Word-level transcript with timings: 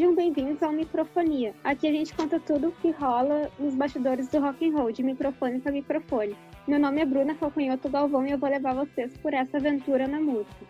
sejam 0.00 0.14
bem-vindos 0.14 0.62
ao 0.62 0.72
Microfonia. 0.72 1.54
Aqui 1.62 1.86
a 1.86 1.92
gente 1.92 2.14
conta 2.14 2.40
tudo 2.40 2.68
o 2.68 2.72
que 2.72 2.90
rola 2.90 3.52
nos 3.58 3.74
bastidores 3.74 4.28
do 4.28 4.40
rock 4.40 4.66
and 4.66 4.72
roll, 4.72 4.90
de 4.90 5.02
microfone 5.02 5.60
para 5.60 5.70
microfone. 5.70 6.34
Meu 6.66 6.80
nome 6.80 7.02
é 7.02 7.04
Bruna 7.04 7.34
Calcanhoto 7.34 7.86
Galvão 7.90 8.26
e 8.26 8.30
eu 8.30 8.38
vou 8.38 8.48
levar 8.48 8.72
vocês 8.72 9.14
por 9.18 9.34
essa 9.34 9.58
aventura 9.58 10.08
na 10.08 10.18
música. 10.18 10.64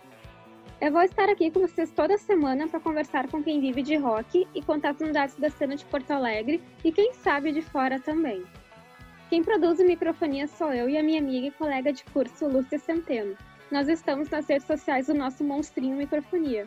Eu 0.80 0.90
vou 0.90 1.02
estar 1.02 1.28
aqui 1.28 1.48
com 1.48 1.60
vocês 1.60 1.92
toda 1.92 2.18
semana 2.18 2.66
para 2.66 2.80
conversar 2.80 3.28
com 3.28 3.40
quem 3.40 3.60
vive 3.60 3.82
de 3.84 3.94
rock 3.94 4.48
e 4.52 4.62
contar 4.62 4.90
as 4.90 4.98
novidades 4.98 5.36
da 5.36 5.48
cena 5.48 5.76
de 5.76 5.84
Porto 5.84 6.10
Alegre 6.10 6.60
e 6.84 6.90
quem 6.90 7.14
sabe 7.14 7.52
de 7.52 7.62
fora 7.62 8.00
também. 8.00 8.42
Quem 9.28 9.44
produz 9.44 9.78
o 9.78 9.84
Microfonia 9.84 10.48
sou 10.48 10.72
eu 10.72 10.88
e 10.88 10.98
a 10.98 11.04
minha 11.04 11.20
amiga 11.20 11.46
e 11.46 11.52
colega 11.52 11.92
de 11.92 12.02
curso, 12.06 12.48
Lúcia 12.48 12.80
Centeno. 12.80 13.36
Nós 13.70 13.86
estamos 13.86 14.28
nas 14.28 14.48
redes 14.48 14.66
sociais 14.66 15.06
do 15.06 15.14
nosso 15.14 15.44
monstrinho 15.44 15.96
Microfonia. 15.96 16.66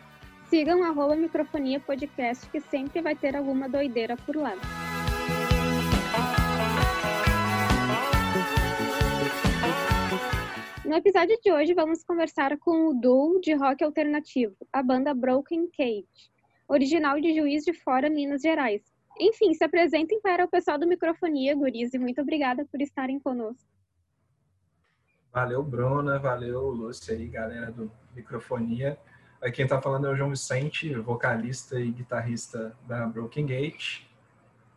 Sigam 0.53 0.83
arroba 0.83 1.15
Microfonia 1.15 1.79
Podcast, 1.79 2.47
que 2.51 2.59
sempre 2.59 3.01
vai 3.01 3.15
ter 3.15 3.35
alguma 3.35 3.67
doideira 3.67 4.15
por 4.15 4.35
lá. 4.35 4.53
No 10.85 10.93
episódio 10.93 11.35
de 11.41 11.51
hoje, 11.51 11.73
vamos 11.73 12.03
conversar 12.03 12.55
com 12.59 12.89
o 12.89 12.93
duo 12.93 13.41
de 13.41 13.55
rock 13.55 13.83
alternativo, 13.83 14.55
a 14.71 14.83
banda 14.83 15.11
Broken 15.15 15.71
Cage, 15.75 16.05
original 16.67 17.19
de 17.19 17.35
Juiz 17.35 17.65
de 17.65 17.73
Fora, 17.73 18.07
Minas 18.07 18.43
Gerais. 18.43 18.83
Enfim, 19.19 19.55
se 19.55 19.63
apresentem 19.63 20.21
para 20.21 20.45
o 20.45 20.47
pessoal 20.47 20.77
do 20.77 20.85
Microfonia, 20.85 21.55
guris, 21.55 21.95
e 21.95 21.97
muito 21.97 22.21
obrigada 22.21 22.63
por 22.65 22.79
estarem 22.79 23.19
conosco. 23.19 23.67
Valeu, 25.31 25.63
Bruna, 25.63 26.19
valeu, 26.19 26.69
Lúcia 26.69 27.15
e 27.15 27.25
galera 27.25 27.71
do 27.71 27.91
Microfonia. 28.15 28.99
Quem 29.51 29.63
está 29.63 29.81
falando 29.81 30.07
é 30.07 30.09
o 30.11 30.15
João 30.15 30.29
Vicente, 30.29 30.93
vocalista 30.95 31.79
e 31.79 31.91
guitarrista 31.91 32.75
da 32.87 33.05
Broken 33.05 33.45
Gate. 33.45 34.03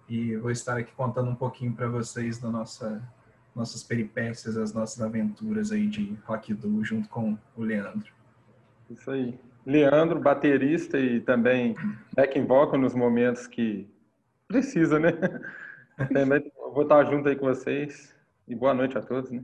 E 0.09 0.37
vou 0.37 0.51
estar 0.51 0.77
aqui 0.77 0.93
contando 0.93 1.31
um 1.31 1.35
pouquinho 1.35 1.73
para 1.73 1.89
vocês 1.89 2.39
da 2.39 2.51
nossa 2.51 3.03
nossas 3.57 3.83
peripécias, 3.83 4.57
as 4.59 4.75
nossas 4.75 5.01
aventuras 5.01 5.73
aí 5.73 5.87
de 5.87 6.15
rock 6.27 6.53
duo 6.53 6.85
junto 6.85 7.09
com 7.09 7.39
o 7.57 7.63
Leandro. 7.63 8.13
Isso 8.91 9.11
aí. 9.11 9.39
Leandro, 9.65 10.21
baterista 10.21 10.99
e 10.99 11.21
também 11.21 11.75
back 12.15 12.39
vocal 12.43 12.79
nos 12.79 12.95
momentos 12.95 13.47
que 13.47 13.89
precisa, 14.47 15.01
né? 15.01 15.11
Também 16.13 16.53
vou 16.55 16.83
estar 16.83 17.03
junto 17.07 17.29
aí 17.29 17.35
com 17.35 17.47
vocês 17.47 18.15
e 18.47 18.55
boa 18.55 18.75
noite 18.75 18.99
a 18.99 19.03
todos, 19.03 19.31
né? 19.31 19.43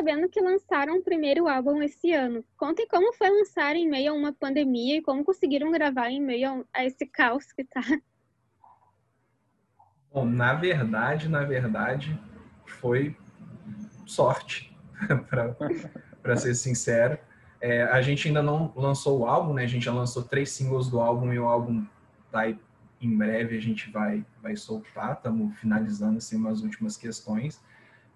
Sabendo 0.00 0.30
que 0.30 0.40
lançaram 0.40 0.96
o 0.96 1.02
primeiro 1.02 1.46
álbum 1.46 1.82
esse 1.82 2.10
ano. 2.12 2.42
Contem 2.56 2.88
como 2.88 3.12
foi 3.12 3.28
lançar 3.28 3.76
em 3.76 3.86
meio 3.86 4.12
a 4.12 4.16
uma 4.16 4.32
pandemia 4.32 4.96
e 4.96 5.02
como 5.02 5.22
conseguiram 5.22 5.70
gravar 5.70 6.08
em 6.08 6.22
meio 6.22 6.66
a 6.72 6.86
esse 6.86 7.04
caos 7.04 7.52
que 7.52 7.62
tá. 7.64 7.82
Bom, 10.10 10.24
na 10.24 10.54
verdade, 10.54 11.28
na 11.28 11.44
verdade, 11.44 12.18
foi 12.64 13.14
sorte, 14.06 14.74
para 16.22 16.36
ser 16.36 16.54
sincero. 16.54 17.18
É, 17.60 17.82
a 17.82 18.00
gente 18.00 18.26
ainda 18.26 18.42
não 18.42 18.72
lançou 18.74 19.20
o 19.20 19.26
álbum, 19.26 19.52
né? 19.52 19.64
A 19.64 19.68
gente 19.68 19.84
já 19.84 19.92
lançou 19.92 20.22
três 20.22 20.50
singles 20.50 20.88
do 20.88 20.98
álbum 20.98 21.30
e 21.30 21.38
o 21.38 21.44
álbum 21.44 21.84
tá 22.32 22.40
aí, 22.40 22.58
em 23.02 23.14
breve 23.14 23.54
a 23.54 23.60
gente 23.60 23.90
vai 23.90 24.24
vai 24.42 24.56
soltar. 24.56 25.12
Estamos 25.12 25.58
finalizando 25.58 26.16
assim 26.16 26.36
umas 26.36 26.62
últimas 26.62 26.96
questões, 26.96 27.60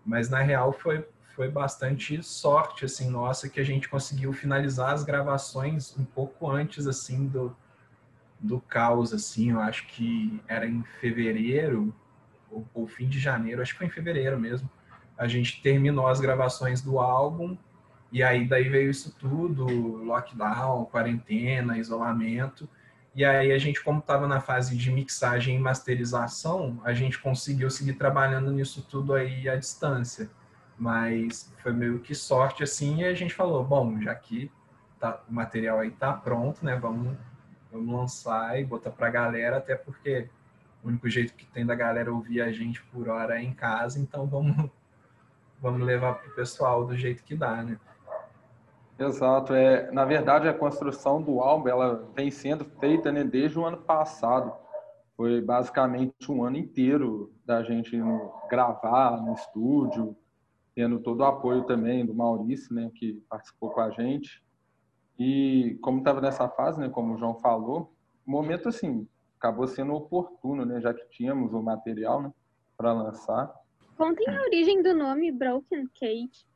mas 0.05 0.31
na 0.31 0.41
real 0.41 0.73
foi 0.73 1.07
foi 1.35 1.51
bastante 1.51 2.23
sorte 2.23 2.85
assim 2.85 3.11
nossa 3.11 3.49
que 3.49 3.59
a 3.59 3.65
gente 3.65 3.89
conseguiu 3.89 4.33
finalizar 4.33 4.93
as 4.93 5.03
gravações 5.03 5.97
um 5.99 6.05
pouco 6.05 6.49
antes 6.49 6.87
assim 6.87 7.27
do 7.27 7.55
do 8.39 8.61
caos 8.61 9.13
assim. 9.13 9.51
Eu 9.53 9.61
acho 9.61 9.87
que 9.87 10.41
era 10.47 10.67
em 10.67 10.83
fevereiro 11.01 11.95
ou, 12.51 12.67
ou 12.75 12.87
fim 12.87 13.09
de 13.09 13.19
janeiro 13.19 13.63
acho 13.63 13.73
que 13.73 13.79
foi 13.79 13.87
em 13.87 13.91
fevereiro 13.91 14.39
mesmo. 14.39 14.71
A 15.19 15.27
gente 15.27 15.61
terminou 15.61 16.07
as 16.07 16.21
gravações 16.21 16.81
do 16.81 16.99
álbum 16.99 17.57
e 18.13 18.23
aí 18.23 18.47
daí 18.47 18.69
veio 18.69 18.91
isso 18.91 19.15
tudo 19.19 19.67
lockdown 20.05 20.85
quarentena 20.85 21.79
isolamento. 21.79 22.69
E 23.15 23.25
aí 23.25 23.51
a 23.51 23.59
gente 23.59 23.83
como 23.83 23.99
estava 23.99 24.29
na 24.29 24.41
fase 24.41 24.77
de 24.77 24.91
mixagem 24.93 25.57
e 25.57 25.59
masterização 25.59 26.81
a 26.85 26.93
gente 26.93 27.19
conseguiu 27.19 27.71
seguir 27.71 27.95
trabalhando 27.95 28.53
nisso 28.53 28.87
tudo 28.89 29.15
aí 29.15 29.49
à 29.49 29.57
distância 29.57 30.31
mas 30.79 31.53
foi 31.63 31.73
meio 31.73 32.01
que 32.01 32.15
sorte 32.15 32.63
assim 32.63 33.01
e 33.01 33.05
a 33.05 33.15
gente 33.15 33.35
falou, 33.35 33.65
bom, 33.65 34.01
já 34.01 34.15
que 34.15 34.51
tá, 34.99 35.23
o 35.29 35.33
material 35.33 35.79
aí 35.79 35.91
tá 35.91 36.13
pronto, 36.13 36.65
né, 36.65 36.77
vamos, 36.77 37.17
vamos 37.71 37.95
lançar 37.95 38.61
e 38.61 38.65
botar 38.65 38.91
pra 38.91 39.11
galera, 39.11 39.59
até 39.59 39.77
porque 39.77 40.29
o 40.83 40.89
único 40.89 41.09
jeito 41.09 41.35
que 41.35 41.47
tem 41.47 41.65
da 41.65 41.75
galera 41.75 42.13
ouvir 42.13 42.41
a 42.41 42.53
gente 42.53 42.83
por 42.85 43.09
hora 43.09 43.39
é 43.39 43.43
em 43.43 43.55
casa, 43.55 43.99
então 44.01 44.27
vamos, 44.27 44.71
vamos 45.61 45.81
levar 45.87 46.15
pro 46.15 46.35
pessoal 46.35 46.85
do 46.85 46.97
jeito 46.97 47.23
que 47.23 47.35
dá, 47.35 47.63
né. 47.63 47.79
Exato, 48.99 49.55
é, 49.55 49.91
na 49.91 50.05
verdade 50.05 50.49
a 50.49 50.55
construção 50.55 51.21
do 51.21 51.41
álbum 51.41 51.69
ela 51.69 52.09
vem 52.15 52.31
sendo 52.31 52.65
feita 52.65 53.11
né, 53.11 53.25
desde 53.25 53.59
o 53.59 53.65
ano 53.65 53.79
passado. 53.79 54.53
Foi 55.17 55.41
basicamente 55.41 56.31
um 56.31 56.45
ano 56.45 56.57
inteiro 56.57 57.33
da 57.45 57.63
gente 57.63 57.97
gravar 58.49 59.21
no 59.21 59.35
estúdio, 59.35 60.17
tendo 60.75 60.99
todo 61.01 61.21
o 61.21 61.25
apoio 61.25 61.65
também 61.65 62.05
do 62.05 62.15
Maurício, 62.15 62.75
né, 62.75 62.91
que 62.95 63.15
participou 63.29 63.71
com 63.71 63.81
a 63.81 63.91
gente. 63.91 64.43
E 65.19 65.79
como 65.81 65.99
estava 65.99 66.21
nessa 66.21 66.49
fase, 66.49 66.81
né, 66.81 66.89
como 66.89 67.15
o 67.15 67.19
João 67.19 67.37
falou, 67.37 67.95
o 68.27 68.31
momento 68.31 68.69
assim 68.69 69.07
acabou 69.39 69.67
sendo 69.67 69.95
oportuno, 69.95 70.65
né, 70.65 70.81
já 70.81 70.93
que 70.93 71.07
tínhamos 71.11 71.53
o 71.53 71.63
material, 71.63 72.23
né, 72.23 72.33
para 72.77 72.93
lançar. 72.93 73.55
Contem 73.97 74.29
a 74.29 74.41
origem 74.43 74.83
do 74.83 74.95
nome 74.95 75.31
Broken 75.31 75.89
Cage. 75.99 76.47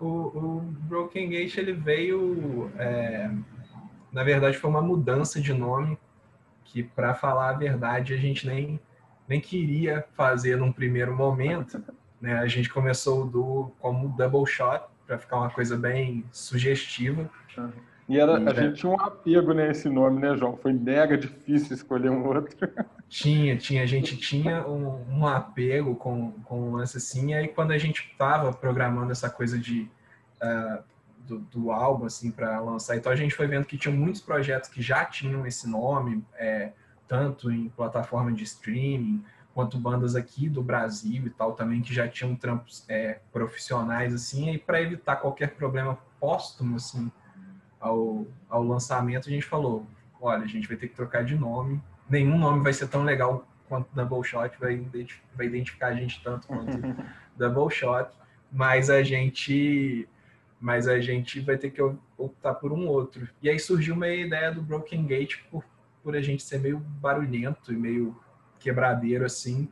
O, 0.00 0.04
o 0.04 0.60
Broken 0.60 1.30
Gate 1.30 1.58
ele 1.58 1.72
veio, 1.72 2.70
é, 2.76 3.30
na 4.12 4.24
verdade, 4.24 4.58
foi 4.58 4.68
uma 4.68 4.82
mudança 4.82 5.40
de 5.40 5.52
nome 5.52 5.98
que, 6.64 6.82
para 6.82 7.14
falar 7.14 7.50
a 7.50 7.58
verdade, 7.58 8.14
a 8.14 8.16
gente 8.16 8.46
nem 8.46 8.80
nem 9.28 9.40
queria 9.40 10.06
fazer 10.14 10.56
num 10.56 10.72
primeiro 10.72 11.14
momento. 11.14 11.82
Né? 12.20 12.34
A 12.38 12.46
gente 12.46 12.68
começou 12.68 13.22
o 13.22 13.26
duo 13.26 13.76
como 13.80 14.08
double 14.08 14.46
shot, 14.46 14.84
para 15.06 15.18
ficar 15.18 15.36
uma 15.36 15.50
coisa 15.50 15.76
bem 15.76 16.24
sugestiva. 16.32 17.30
E, 18.08 18.18
era, 18.18 18.40
e, 18.40 18.48
a 18.48 18.52
gente 18.52 18.80
tinha 18.80 18.92
um 18.92 19.00
apego 19.00 19.52
nesse 19.52 19.88
nome, 19.88 20.20
né, 20.20 20.36
João? 20.36 20.56
Foi 20.56 20.72
mega 20.72 21.16
difícil 21.16 21.74
escolher 21.74 22.10
um 22.10 22.26
outro. 22.26 22.56
Tinha, 23.08 23.56
tinha. 23.56 23.84
A 23.84 23.86
gente 23.86 24.16
tinha 24.16 24.66
um, 24.66 25.18
um 25.18 25.26
apego 25.28 25.94
com, 25.94 26.32
com 26.42 26.70
o 26.70 26.76
lance 26.76 26.96
assim. 26.96 27.30
E 27.30 27.34
aí, 27.34 27.46
quando 27.46 27.70
a 27.70 27.78
gente 27.78 28.08
estava 28.10 28.52
programando 28.52 29.12
essa 29.12 29.30
coisa 29.30 29.56
de, 29.56 29.88
uh, 30.42 30.82
do, 31.20 31.38
do, 31.38 31.70
álbum, 31.70 32.06
assim, 32.06 32.32
para 32.32 32.58
lançar, 32.58 32.96
então 32.96 33.12
a 33.12 33.14
gente 33.14 33.32
foi 33.32 33.46
vendo 33.46 33.64
que 33.64 33.78
tinha 33.78 33.94
muitos 33.94 34.20
projetos 34.20 34.68
que 34.68 34.82
já 34.82 35.04
tinham 35.04 35.46
esse 35.46 35.70
nome, 35.70 36.20
é, 36.34 36.72
tanto 37.06 37.48
em 37.48 37.68
plataforma 37.68 38.32
de 38.32 38.42
streaming, 38.42 39.24
quanto 39.56 39.78
bandas 39.78 40.14
aqui 40.14 40.50
do 40.50 40.62
Brasil 40.62 41.26
e 41.26 41.30
tal 41.30 41.54
também 41.54 41.80
que 41.80 41.94
já 41.94 42.06
tinham 42.06 42.36
trampos 42.36 42.84
é, 42.90 43.20
profissionais 43.32 44.12
assim 44.12 44.50
e 44.50 44.58
para 44.58 44.82
evitar 44.82 45.16
qualquer 45.16 45.54
problema 45.54 45.98
póstumo 46.20 46.76
assim 46.76 47.10
ao, 47.80 48.26
ao 48.50 48.62
lançamento 48.62 49.30
a 49.30 49.32
gente 49.32 49.46
falou 49.46 49.86
olha 50.20 50.44
a 50.44 50.46
gente 50.46 50.68
vai 50.68 50.76
ter 50.76 50.88
que 50.88 50.94
trocar 50.94 51.24
de 51.24 51.34
nome. 51.34 51.80
Nenhum 52.06 52.38
nome 52.38 52.62
vai 52.62 52.74
ser 52.74 52.86
tão 52.88 53.02
legal 53.02 53.48
quanto 53.66 53.88
Double 53.94 54.22
Shot 54.22 54.58
vai, 54.60 54.86
vai 55.34 55.46
identificar 55.46 55.86
a 55.86 55.94
gente 55.94 56.22
tanto 56.22 56.46
quanto 56.46 56.78
Double 57.34 57.74
Shot 57.74 58.10
mas 58.52 58.90
a 58.90 59.02
gente 59.02 60.06
mas 60.60 60.86
a 60.86 61.00
gente 61.00 61.40
vai 61.40 61.56
ter 61.56 61.70
que 61.70 61.80
optar 62.18 62.54
por 62.54 62.72
um 62.72 62.86
outro. 62.88 63.28
E 63.42 63.48
aí 63.48 63.58
surgiu 63.58 63.94
uma 63.94 64.08
ideia 64.08 64.52
do 64.52 64.60
Broken 64.60 65.06
Gate 65.06 65.38
por 65.50 65.64
por 66.02 66.14
a 66.14 66.20
gente 66.20 66.42
ser 66.42 66.60
meio 66.60 66.78
barulhento 66.78 67.72
e 67.72 67.76
meio 67.76 68.16
quebradeiro 68.66 69.24
assim, 69.24 69.68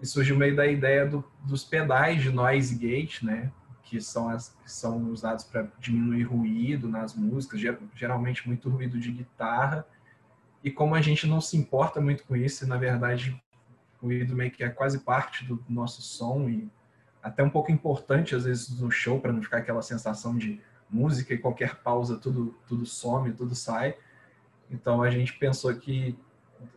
e 0.00 0.06
surgiu 0.06 0.36
meio 0.36 0.54
da 0.54 0.66
ideia 0.66 1.04
do, 1.04 1.24
dos 1.44 1.64
pedais 1.64 2.22
de 2.22 2.30
noise 2.30 2.76
gate, 2.76 3.22
né? 3.22 3.50
Que 3.82 4.00
são, 4.00 4.28
as, 4.28 4.56
que 4.62 4.70
são 4.70 5.10
usados 5.10 5.44
para 5.44 5.66
diminuir 5.80 6.22
ruído 6.22 6.88
nas 6.88 7.14
músicas, 7.14 7.60
geralmente 7.94 8.46
muito 8.46 8.70
ruído 8.70 9.00
de 9.00 9.10
guitarra. 9.10 9.84
E 10.62 10.70
como 10.70 10.94
a 10.94 11.02
gente 11.02 11.26
não 11.26 11.40
se 11.40 11.56
importa 11.56 12.00
muito 12.00 12.24
com 12.24 12.36
isso, 12.36 12.64
e, 12.64 12.68
na 12.68 12.76
verdade, 12.76 13.42
o 14.00 14.06
ruído 14.06 14.34
meio 14.34 14.50
que 14.52 14.62
é 14.62 14.68
quase 14.68 15.00
parte 15.00 15.44
do 15.44 15.62
nosso 15.68 16.00
som 16.02 16.48
e 16.48 16.70
até 17.22 17.42
um 17.42 17.50
pouco 17.50 17.72
importante 17.72 18.34
às 18.34 18.44
vezes 18.44 18.80
no 18.80 18.90
show 18.90 19.20
para 19.20 19.32
não 19.32 19.42
ficar 19.42 19.58
aquela 19.58 19.82
sensação 19.82 20.38
de 20.38 20.58
música 20.88 21.34
e 21.34 21.38
qualquer 21.38 21.76
pausa 21.76 22.16
tudo 22.16 22.54
tudo 22.66 22.86
some, 22.86 23.32
tudo 23.32 23.54
sai. 23.54 23.94
Então 24.70 25.02
a 25.02 25.10
gente 25.10 25.34
pensou 25.34 25.74
que 25.74 26.16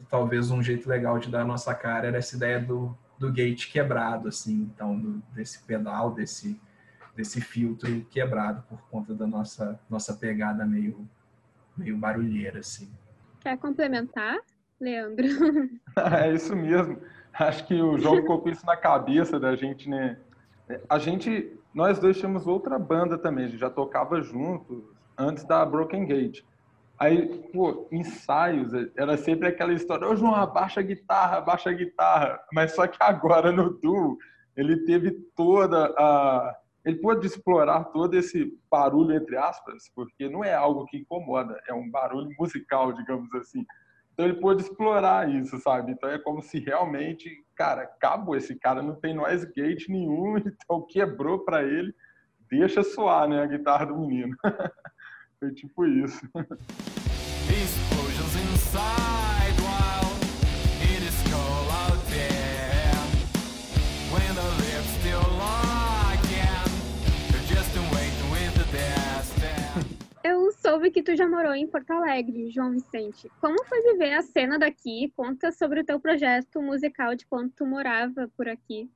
talvez 0.10 0.52
um 0.52 0.62
jeito 0.62 0.88
legal 0.88 1.20
de 1.20 1.30
dar 1.30 1.42
a 1.42 1.46
nossa 1.46 1.74
cara 1.74 2.08
era 2.08 2.18
essa 2.18 2.36
ideia 2.36 2.60
do, 2.60 2.96
do 3.18 3.32
gate 3.32 3.72
quebrado, 3.72 4.28
assim, 4.28 4.70
então, 4.74 4.98
do, 4.98 5.24
desse 5.34 5.64
pedal, 5.64 6.12
desse, 6.12 6.60
desse 7.16 7.42
filtro 7.42 8.04
quebrado 8.06 8.64
por 8.70 8.82
conta 8.90 9.14
da 9.14 9.26
nossa, 9.26 9.80
nossa 9.90 10.14
pegada 10.14 10.66
meio, 10.66 11.08
meio 11.78 11.98
barulheira, 11.98 12.60
assim. 12.60 12.92
Quer 13.40 13.58
complementar, 13.58 14.40
Leandro? 14.80 15.26
é 16.22 16.34
isso 16.34 16.56
mesmo. 16.56 17.02
Acho 17.34 17.66
que 17.66 17.82
o 17.82 17.98
João 17.98 18.18
ficou 18.18 18.42
com 18.42 18.50
isso 18.50 18.66
na 18.66 18.78
cabeça 18.78 19.40
da 19.40 19.56
gente, 19.56 19.90
né? 19.90 20.18
A 20.88 21.00
gente, 21.00 21.52
nós 21.74 22.00
dois 22.00 22.18
tínhamos 22.18 22.46
outra 22.46 22.78
banda 22.78 23.18
também, 23.18 23.46
a 23.46 23.48
gente 23.48 23.60
já 23.60 23.70
tocava 23.70 24.22
juntos 24.22 24.84
antes 25.18 25.44
da 25.44 25.66
Broken 25.66 26.06
Gate. 26.06 26.44
Aí, 27.00 27.28
pô, 27.52 27.88
ensaios, 27.92 28.72
era 28.96 29.18
sempre 29.18 29.48
aquela 29.48 29.74
história, 29.74 30.08
ô 30.08 30.16
João, 30.16 30.36
abaixa 30.36 30.80
a 30.80 30.84
guitarra, 30.84 31.38
abaixa 31.38 31.70
a 31.70 31.74
guitarra. 31.74 32.40
Mas 32.54 32.74
só 32.74 32.88
que 32.88 32.98
agora 33.00 33.52
no 33.52 33.72
duo, 33.72 34.18
ele 34.56 34.86
teve 34.86 35.12
toda 35.36 35.86
a... 35.98 36.56
Ele 36.86 36.98
pôde 36.98 37.26
explorar 37.26 37.86
todo 37.86 38.14
esse 38.14 38.54
barulho, 38.70 39.16
entre 39.16 39.38
aspas, 39.38 39.90
porque 39.96 40.28
não 40.28 40.44
é 40.44 40.54
algo 40.54 40.86
que 40.86 40.98
incomoda, 40.98 41.60
é 41.68 41.74
um 41.74 41.90
barulho 41.90 42.30
musical, 42.38 42.92
digamos 42.92 43.34
assim. 43.36 43.66
Então 44.14 44.26
ele 44.26 44.40
pôde 44.40 44.62
explorar 44.62 45.30
isso, 45.30 45.58
sabe? 45.60 45.92
Então 45.94 46.10
é 46.10 46.20
como 46.20 46.42
se 46.42 46.60
realmente, 46.60 47.30
cara, 47.56 47.84
acabou, 47.84 48.36
esse 48.36 48.56
cara 48.56 48.82
não 48.82 48.96
tem 48.96 49.14
noise 49.14 49.46
gate 49.56 49.88
nenhum, 49.90 50.38
então 50.38 50.86
quebrou 50.88 51.40
para 51.40 51.64
ele, 51.64 51.94
deixa 52.50 52.84
soar, 52.84 53.28
né, 53.28 53.42
a 53.42 53.48
guitarra 53.48 53.86
do 53.88 53.98
menino. 53.98 54.36
Foi 55.44 55.52
tipo 55.52 55.86
isso. 55.86 56.26
Explosions 57.52 58.36
inside 58.48 59.60
while 59.60 60.16
it 60.80 61.04
is 61.04 61.18
cold 61.30 61.70
out 61.84 62.00
there. 62.08 62.96
When 64.14 64.36
the 64.36 64.48
lips 64.64 64.88
still 65.02 65.20
just 67.46 67.76
waiting 67.92 68.32
with 68.32 68.56
the 68.56 68.64
Eu 70.24 70.50
soube 70.54 70.92
que 70.92 71.04
tu 71.04 71.14
já 71.14 71.28
morou 71.28 71.54
em 71.54 71.68
Porto 71.68 71.92
Alegre, 71.92 72.50
João 72.50 72.72
Vicente. 72.72 73.30
Como 73.42 73.66
foi 73.66 73.82
viver 73.82 74.14
a 74.14 74.22
cena 74.22 74.58
daqui? 74.58 75.12
Conta 75.14 75.52
sobre 75.52 75.82
o 75.82 75.84
teu 75.84 76.00
projeto 76.00 76.62
musical 76.62 77.16
de 77.16 77.26
quando 77.26 77.52
tu 77.52 77.66
morava 77.66 78.32
por 78.38 78.48
aqui. 78.48 78.90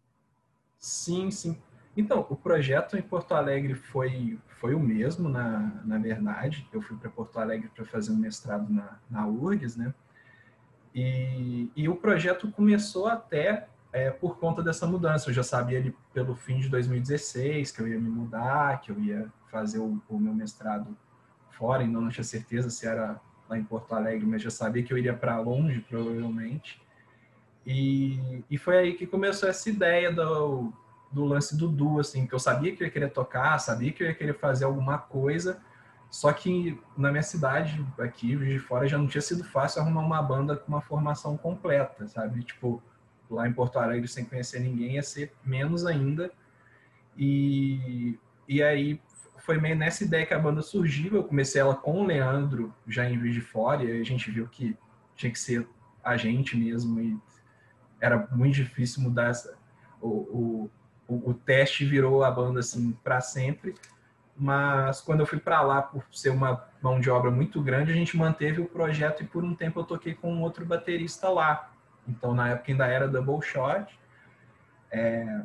Sim, 0.80 1.30
sim. 1.30 1.58
Então, 1.98 2.24
o 2.30 2.36
projeto 2.36 2.96
em 2.96 3.02
Porto 3.02 3.34
Alegre 3.34 3.74
foi, 3.74 4.38
foi 4.48 4.76
o 4.76 4.80
mesmo, 4.80 5.28
na, 5.28 5.82
na 5.84 5.98
verdade. 5.98 6.68
Eu 6.72 6.80
fui 6.80 6.96
para 6.96 7.10
Porto 7.10 7.40
Alegre 7.40 7.72
para 7.74 7.84
fazer 7.86 8.12
um 8.12 8.16
mestrado 8.16 8.72
na, 8.72 9.00
na 9.10 9.26
URGS, 9.26 9.76
né? 9.76 9.92
E, 10.94 11.72
e 11.76 11.90
o 11.90 11.96
projeto 11.96 12.52
começou 12.52 13.08
até 13.08 13.68
é, 13.92 14.12
por 14.12 14.38
conta 14.38 14.62
dessa 14.62 14.86
mudança. 14.86 15.32
Eu 15.32 15.34
já 15.34 15.42
sabia 15.42 15.80
ali 15.80 15.96
pelo 16.14 16.36
fim 16.36 16.60
de 16.60 16.70
2016 16.70 17.72
que 17.72 17.82
eu 17.82 17.88
ia 17.88 18.00
me 18.00 18.10
mudar, 18.10 18.80
que 18.80 18.92
eu 18.92 19.00
ia 19.00 19.28
fazer 19.50 19.80
o, 19.80 20.00
o 20.08 20.20
meu 20.20 20.36
mestrado 20.36 20.96
fora, 21.50 21.82
ainda 21.82 22.00
não 22.00 22.10
tinha 22.10 22.24
certeza 22.24 22.70
se 22.70 22.86
era 22.86 23.20
lá 23.50 23.58
em 23.58 23.64
Porto 23.64 23.96
Alegre, 23.96 24.28
mas 24.28 24.44
já 24.44 24.52
sabia 24.52 24.84
que 24.84 24.94
eu 24.94 24.98
iria 25.00 25.16
para 25.16 25.40
longe, 25.40 25.80
provavelmente. 25.82 26.80
E, 27.66 28.44
e 28.52 28.58
foi 28.58 28.78
aí 28.78 28.94
que 28.94 29.08
começou 29.08 29.50
essa 29.50 29.68
ideia 29.68 30.12
do, 30.12 30.72
do 31.12 31.26
lance 31.26 31.56
do 31.58 32.00
assim, 32.00 32.28
que 32.28 32.34
eu 32.34 32.40
sabia 32.40 32.76
que 32.76 32.84
eu 32.84 32.88
ia 32.88 32.92
querer 32.92 33.10
tocar, 33.12 33.58
sabia 33.60 33.92
que 33.92 34.04
eu 34.04 34.08
ia 34.08 34.14
querer 34.14 34.34
fazer 34.34 34.66
alguma 34.66 34.98
coisa, 34.98 35.62
só 36.10 36.32
que 36.32 36.80
na 36.98 37.12
minha 37.12 37.24
cidade, 37.24 37.86
aqui, 38.00 38.36
de 38.36 38.60
Fora, 38.60 38.88
já 38.88 38.98
não 38.98 39.08
tinha 39.08 39.22
sido 39.22 39.44
fácil 39.44 39.82
arrumar 39.82 40.02
uma 40.02 40.22
banda 40.22 40.56
com 40.56 40.70
uma 40.70 40.82
formação 40.82 41.38
completa, 41.38 42.08
sabe? 42.08 42.44
Tipo, 42.44 42.82
lá 43.30 43.48
em 43.48 43.54
Porto 43.54 43.78
Alegre, 43.78 44.08
sem 44.08 44.26
conhecer 44.26 44.60
ninguém, 44.60 44.96
ia 44.96 45.04
ser 45.04 45.34
menos 45.44 45.86
ainda. 45.86 46.32
E, 47.18 48.18
e 48.48 48.64
aí 48.64 49.02
foi 49.38 49.60
meio 49.60 49.76
nessa 49.76 50.04
ideia 50.04 50.26
que 50.26 50.34
a 50.34 50.40
banda 50.40 50.62
surgiu. 50.62 51.16
Eu 51.16 51.24
comecei 51.24 51.60
ela 51.60 51.76
com 51.76 52.02
o 52.02 52.06
Leandro, 52.06 52.74
já 52.88 53.10
em 53.10 53.20
Juiz 53.20 53.34
de 53.34 53.42
Fora, 53.42 53.84
e 53.84 54.00
a 54.00 54.04
gente 54.04 54.32
viu 54.32 54.48
que 54.48 54.78
tinha 55.16 55.32
que 55.32 55.40
ser 55.40 55.68
a 56.04 56.16
gente 56.16 56.56
mesmo, 56.56 57.02
e 57.02 57.18
era 58.00 58.28
muito 58.32 58.56
difícil 58.56 59.04
mudar 59.04 59.30
essa, 59.30 59.58
o, 60.02 60.08
o 60.08 60.72
o, 61.08 61.32
o 61.32 61.34
teste 61.34 61.86
virou 61.86 62.24
a 62.24 62.30
banda 62.30 62.60
assim 62.60 62.92
para 63.04 63.22
sempre. 63.22 63.76
Mas 64.36 65.02
quando 65.02 65.22
eu 65.22 65.26
fui 65.26 65.40
para 65.40 65.62
lá 65.62 65.82
por 65.82 66.04
ser 66.12 66.30
uma 66.30 66.64
mão 66.82 67.00
de 67.00 67.10
obra 67.10 67.32
muito 67.32 67.62
grande, 67.62 67.92
a 67.92 67.96
gente 67.96 68.16
manteve 68.16 68.62
o 68.62 68.68
projeto 68.68 69.24
e 69.24 69.26
por 69.26 69.44
um 69.44 69.56
tempo 69.56 69.80
eu 69.80 69.84
toquei 69.84 70.14
com 70.14 70.32
um 70.32 70.44
outro 70.44 70.64
baterista 70.66 71.30
lá. 71.30 71.72
Então 72.08 72.36
na 72.36 72.50
época 72.50 72.72
ainda 72.72 72.86
era 72.86 73.08
double 73.08 73.42
shot. 73.42 74.00
É, 74.92 75.42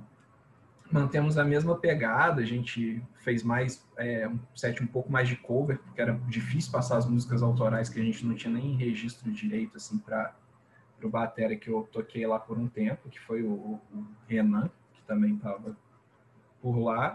mantemos 0.90 1.38
a 1.38 1.44
mesma 1.44 1.74
pegada, 1.74 2.42
a 2.42 2.44
gente 2.44 3.02
fez 3.20 3.42
mais 3.42 3.88
é, 3.96 4.28
um 4.28 4.38
set 4.54 4.82
um 4.82 4.86
pouco 4.86 5.10
mais 5.10 5.26
de 5.26 5.36
cover, 5.36 5.78
porque 5.78 6.00
era 6.00 6.12
difícil 6.28 6.70
passar 6.70 6.98
as 6.98 7.06
músicas 7.06 7.42
autorais 7.42 7.88
que 7.88 7.98
a 7.98 8.04
gente 8.04 8.26
não 8.26 8.34
tinha 8.34 8.52
nem 8.52 8.76
registro 8.76 9.30
direito 9.32 9.78
assim 9.78 9.96
para 9.98 10.34
o 11.02 11.08
batera 11.08 11.56
que 11.56 11.68
eu 11.68 11.88
toquei 11.90 12.26
lá 12.26 12.38
por 12.38 12.58
um 12.58 12.68
tempo, 12.68 13.08
que 13.08 13.18
foi 13.18 13.42
o, 13.42 13.52
o 13.52 14.06
Renan 14.28 14.70
que 15.02 15.06
também 15.06 15.34
estava 15.34 15.76
por 16.60 16.78
lá. 16.78 17.12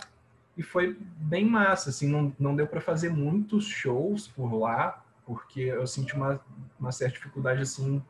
E 0.58 0.64
foi 0.64 0.98
bem 1.18 1.46
massa, 1.46 1.90
assim, 1.90 2.08
não, 2.10 2.34
não 2.38 2.56
deu 2.56 2.68
para 2.68 2.82
fazer 2.82 3.10
muitos 3.10 3.66
shows 3.66 4.28
por 4.28 4.54
lá, 4.54 5.04
porque 5.26 5.62
eu 5.62 5.86
senti 5.88 6.16
uma, 6.16 6.40
uma 6.80 6.92
certa 6.92 7.16
dificuldade, 7.16 7.62
assim, 7.62 8.04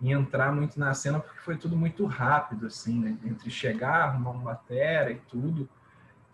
em 0.00 0.12
entrar 0.12 0.52
muito 0.52 0.78
na 0.78 0.94
cena, 0.94 1.20
porque 1.20 1.40
foi 1.40 1.56
tudo 1.56 1.76
muito 1.76 2.04
rápido, 2.06 2.66
assim, 2.66 3.00
né? 3.00 3.18
Entre 3.24 3.50
chegar, 3.50 4.04
arrumar 4.04 4.30
uma 4.30 4.44
batera 4.44 5.10
e 5.10 5.16
tudo. 5.28 5.68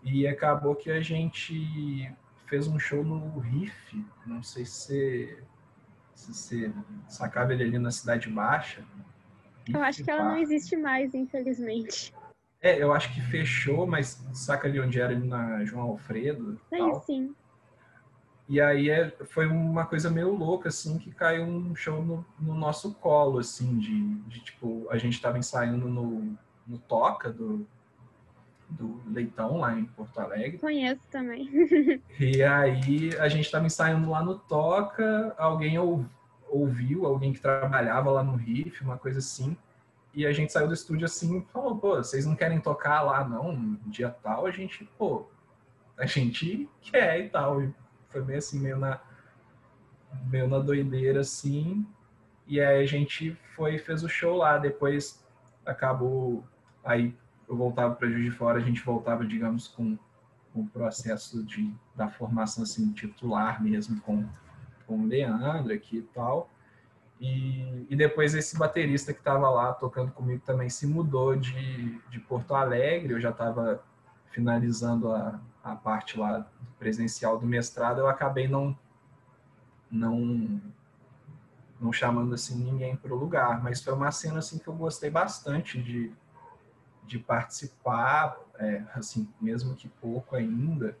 E 0.03 0.27
acabou 0.27 0.75
que 0.75 0.89
a 0.89 1.01
gente 1.01 2.11
fez 2.45 2.67
um 2.67 2.79
show 2.79 3.03
no 3.03 3.39
Riff, 3.39 4.05
não 4.25 4.41
sei 4.41 4.65
se 4.65 5.37
se 6.19 6.33
você 6.33 6.73
sacava 7.07 7.53
ele 7.53 7.63
ali 7.63 7.79
na 7.79 7.91
Cidade 7.91 8.29
Baixa. 8.29 8.83
Eu 9.73 9.81
acho 9.81 10.03
que 10.03 10.11
ela 10.11 10.25
não 10.25 10.37
existe 10.37 10.75
mais, 10.75 11.13
infelizmente. 11.13 12.13
É, 12.61 12.81
eu 12.81 12.91
acho 12.91 13.13
que 13.13 13.21
fechou, 13.21 13.87
mas 13.87 14.25
saca 14.33 14.67
ali 14.67 14.79
onde 14.79 14.99
era, 14.99 15.13
ali 15.13 15.25
na 15.25 15.63
João 15.63 15.83
Alfredo. 15.83 16.59
Sim, 16.69 16.77
tal. 16.77 17.01
sim. 17.01 17.35
E 18.49 18.59
aí 18.59 18.89
é, 18.89 19.11
foi 19.25 19.45
uma 19.45 19.85
coisa 19.85 20.09
meio 20.09 20.35
louca, 20.35 20.69
assim, 20.69 20.97
que 20.97 21.11
caiu 21.11 21.43
um 21.43 21.75
show 21.75 22.03
no, 22.03 22.25
no 22.39 22.55
nosso 22.55 22.95
colo, 22.95 23.37
assim, 23.37 23.77
de, 23.77 24.15
de, 24.27 24.39
tipo, 24.41 24.87
a 24.89 24.97
gente 24.97 25.13
estava 25.13 25.37
ensaiando 25.37 25.87
no, 25.87 26.35
no 26.67 26.77
Toca 26.79 27.31
do, 27.31 27.65
do 28.67 29.01
Leitão, 29.05 29.59
lá 29.59 29.77
em 29.77 29.85
Porto 29.85 30.19
Alegre. 30.19 30.57
Conheço 30.57 31.01
também. 31.11 31.47
e 32.19 32.41
aí 32.41 33.15
a 33.19 33.29
gente 33.29 33.45
estava 33.45 33.67
ensaiando 33.67 34.09
lá 34.09 34.23
no 34.23 34.37
Toca, 34.37 35.33
alguém 35.37 35.77
ou, 35.77 36.03
ouviu, 36.49 37.05
alguém 37.05 37.31
que 37.31 37.39
trabalhava 37.39 38.09
lá 38.09 38.23
no 38.23 38.35
Riff, 38.35 38.83
uma 38.83 38.97
coisa 38.97 39.19
assim, 39.19 39.55
e 40.19 40.25
a 40.25 40.33
gente 40.33 40.51
saiu 40.51 40.67
do 40.67 40.73
estúdio 40.73 41.05
assim, 41.05 41.45
falou, 41.53 41.77
pô, 41.77 41.95
vocês 41.95 42.25
não 42.25 42.35
querem 42.35 42.59
tocar 42.59 43.01
lá 43.03 43.23
não, 43.23 43.51
um 43.51 43.79
dia 43.85 44.09
tal, 44.09 44.45
a 44.45 44.51
gente, 44.51 44.83
pô, 44.97 45.25
a 45.97 46.05
gente 46.05 46.69
quer 46.81 47.21
e 47.21 47.29
tal. 47.29 47.63
E 47.63 47.73
foi 48.09 48.21
meio 48.25 48.37
assim, 48.37 48.59
meio 48.59 48.77
na, 48.77 48.99
meio 50.25 50.45
na 50.49 50.59
doideira 50.59 51.21
assim. 51.21 51.87
E 52.45 52.59
aí 52.59 52.83
a 52.83 52.85
gente 52.85 53.33
foi 53.55 53.77
fez 53.77 54.03
o 54.03 54.09
show 54.09 54.35
lá, 54.35 54.57
depois 54.57 55.25
acabou, 55.65 56.43
aí 56.83 57.15
eu 57.47 57.55
voltava 57.55 57.95
para 57.95 58.09
Juiz 58.09 58.25
de 58.25 58.31
Fora, 58.31 58.57
a 58.57 58.61
gente 58.61 58.83
voltava, 58.83 59.25
digamos, 59.25 59.69
com, 59.69 59.97
com 60.53 60.59
o 60.63 60.67
processo 60.67 61.41
de, 61.45 61.73
da 61.95 62.09
formação 62.09 62.63
assim, 62.63 62.91
titular 62.91 63.63
mesmo, 63.63 64.01
com, 64.01 64.27
com 64.85 64.99
o 64.99 65.05
Leandro 65.05 65.73
aqui 65.73 65.99
e 65.99 66.01
tal. 66.01 66.49
E, 67.19 67.85
e 67.89 67.95
depois 67.95 68.33
esse 68.33 68.57
baterista 68.57 69.13
que 69.13 69.19
estava 69.19 69.49
lá 69.49 69.73
tocando 69.73 70.11
comigo 70.11 70.41
também 70.45 70.69
se 70.69 70.87
mudou 70.87 71.35
de, 71.35 71.99
de 72.09 72.19
Porto 72.19 72.55
Alegre. 72.55 73.13
Eu 73.13 73.19
já 73.19 73.31
estava 73.31 73.83
finalizando 74.31 75.11
a, 75.11 75.39
a 75.63 75.75
parte 75.75 76.17
lá 76.17 76.47
presencial 76.77 77.37
do 77.37 77.45
mestrado. 77.45 77.99
Eu 77.99 78.07
acabei 78.07 78.47
não 78.47 78.77
não 79.91 80.61
não 81.79 81.93
chamando 81.93 82.33
assim 82.33 82.61
ninguém 82.61 82.95
para 82.95 83.13
o 83.13 83.17
lugar, 83.17 83.63
mas 83.63 83.81
foi 83.81 83.93
uma 83.93 84.11
cena 84.11 84.39
assim 84.39 84.57
que 84.59 84.67
eu 84.67 84.73
gostei 84.73 85.09
bastante 85.09 85.81
de, 85.81 86.11
de 87.05 87.17
participar, 87.17 88.37
é, 88.59 88.83
assim 88.93 89.29
mesmo 89.39 89.75
que 89.75 89.87
pouco 89.87 90.35
ainda, 90.35 90.97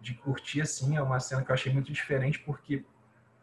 de 0.00 0.14
curtir 0.14 0.60
assim 0.60 0.96
é 0.96 1.02
uma 1.02 1.18
cena 1.18 1.42
que 1.42 1.50
eu 1.50 1.54
achei 1.54 1.72
muito 1.72 1.92
diferente 1.92 2.38
porque 2.38 2.84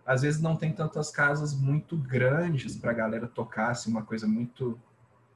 às 0.09 0.23
vezes 0.23 0.41
não 0.41 0.55
tem 0.55 0.73
tantas 0.73 1.11
casas 1.11 1.53
muito 1.53 1.95
grandes 1.95 2.75
para 2.75 2.89
a 2.89 2.95
galera 2.95 3.27
tocar, 3.27 3.69
assim, 3.69 3.91
uma 3.91 4.01
coisa 4.01 4.25
muito, 4.25 4.75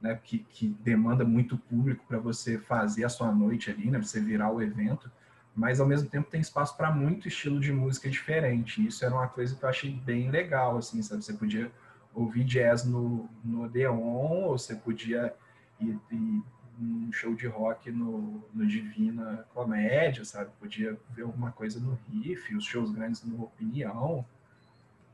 né, 0.00 0.18
que, 0.20 0.40
que 0.40 0.66
demanda 0.66 1.24
muito 1.24 1.56
público 1.56 2.04
para 2.08 2.18
você 2.18 2.58
fazer 2.58 3.04
a 3.04 3.08
sua 3.08 3.30
noite 3.30 3.70
ali, 3.70 3.88
né, 3.88 4.02
você 4.02 4.20
virar 4.20 4.50
o 4.50 4.60
evento, 4.60 5.08
mas 5.54 5.78
ao 5.78 5.86
mesmo 5.86 6.10
tempo 6.10 6.28
tem 6.28 6.40
espaço 6.40 6.76
para 6.76 6.90
muito 6.90 7.28
estilo 7.28 7.60
de 7.60 7.72
música 7.72 8.10
diferente. 8.10 8.84
Isso 8.84 9.04
era 9.04 9.14
uma 9.14 9.28
coisa 9.28 9.54
que 9.54 9.64
eu 9.64 9.68
achei 9.68 9.92
bem 9.92 10.28
legal, 10.28 10.76
assim, 10.76 11.00
sabe? 11.02 11.24
Você 11.24 11.34
podia 11.34 11.70
ouvir 12.12 12.42
jazz 12.42 12.84
no, 12.84 13.30
no 13.44 13.62
Odeon, 13.62 13.96
ou 13.96 14.58
você 14.58 14.74
podia 14.74 15.32
ir, 15.78 15.96
ir 16.10 16.42
um 16.80 17.12
show 17.12 17.32
de 17.32 17.46
rock 17.46 17.92
no, 17.92 18.42
no 18.52 18.66
Divina 18.66 19.46
Comédia, 19.54 20.24
sabe? 20.24 20.50
Podia 20.58 20.98
ver 21.10 21.22
alguma 21.22 21.52
coisa 21.52 21.78
no 21.78 21.96
Riff, 22.10 22.56
os 22.56 22.64
shows 22.64 22.90
grandes 22.90 23.22
no 23.22 23.44
Opinião. 23.44 24.26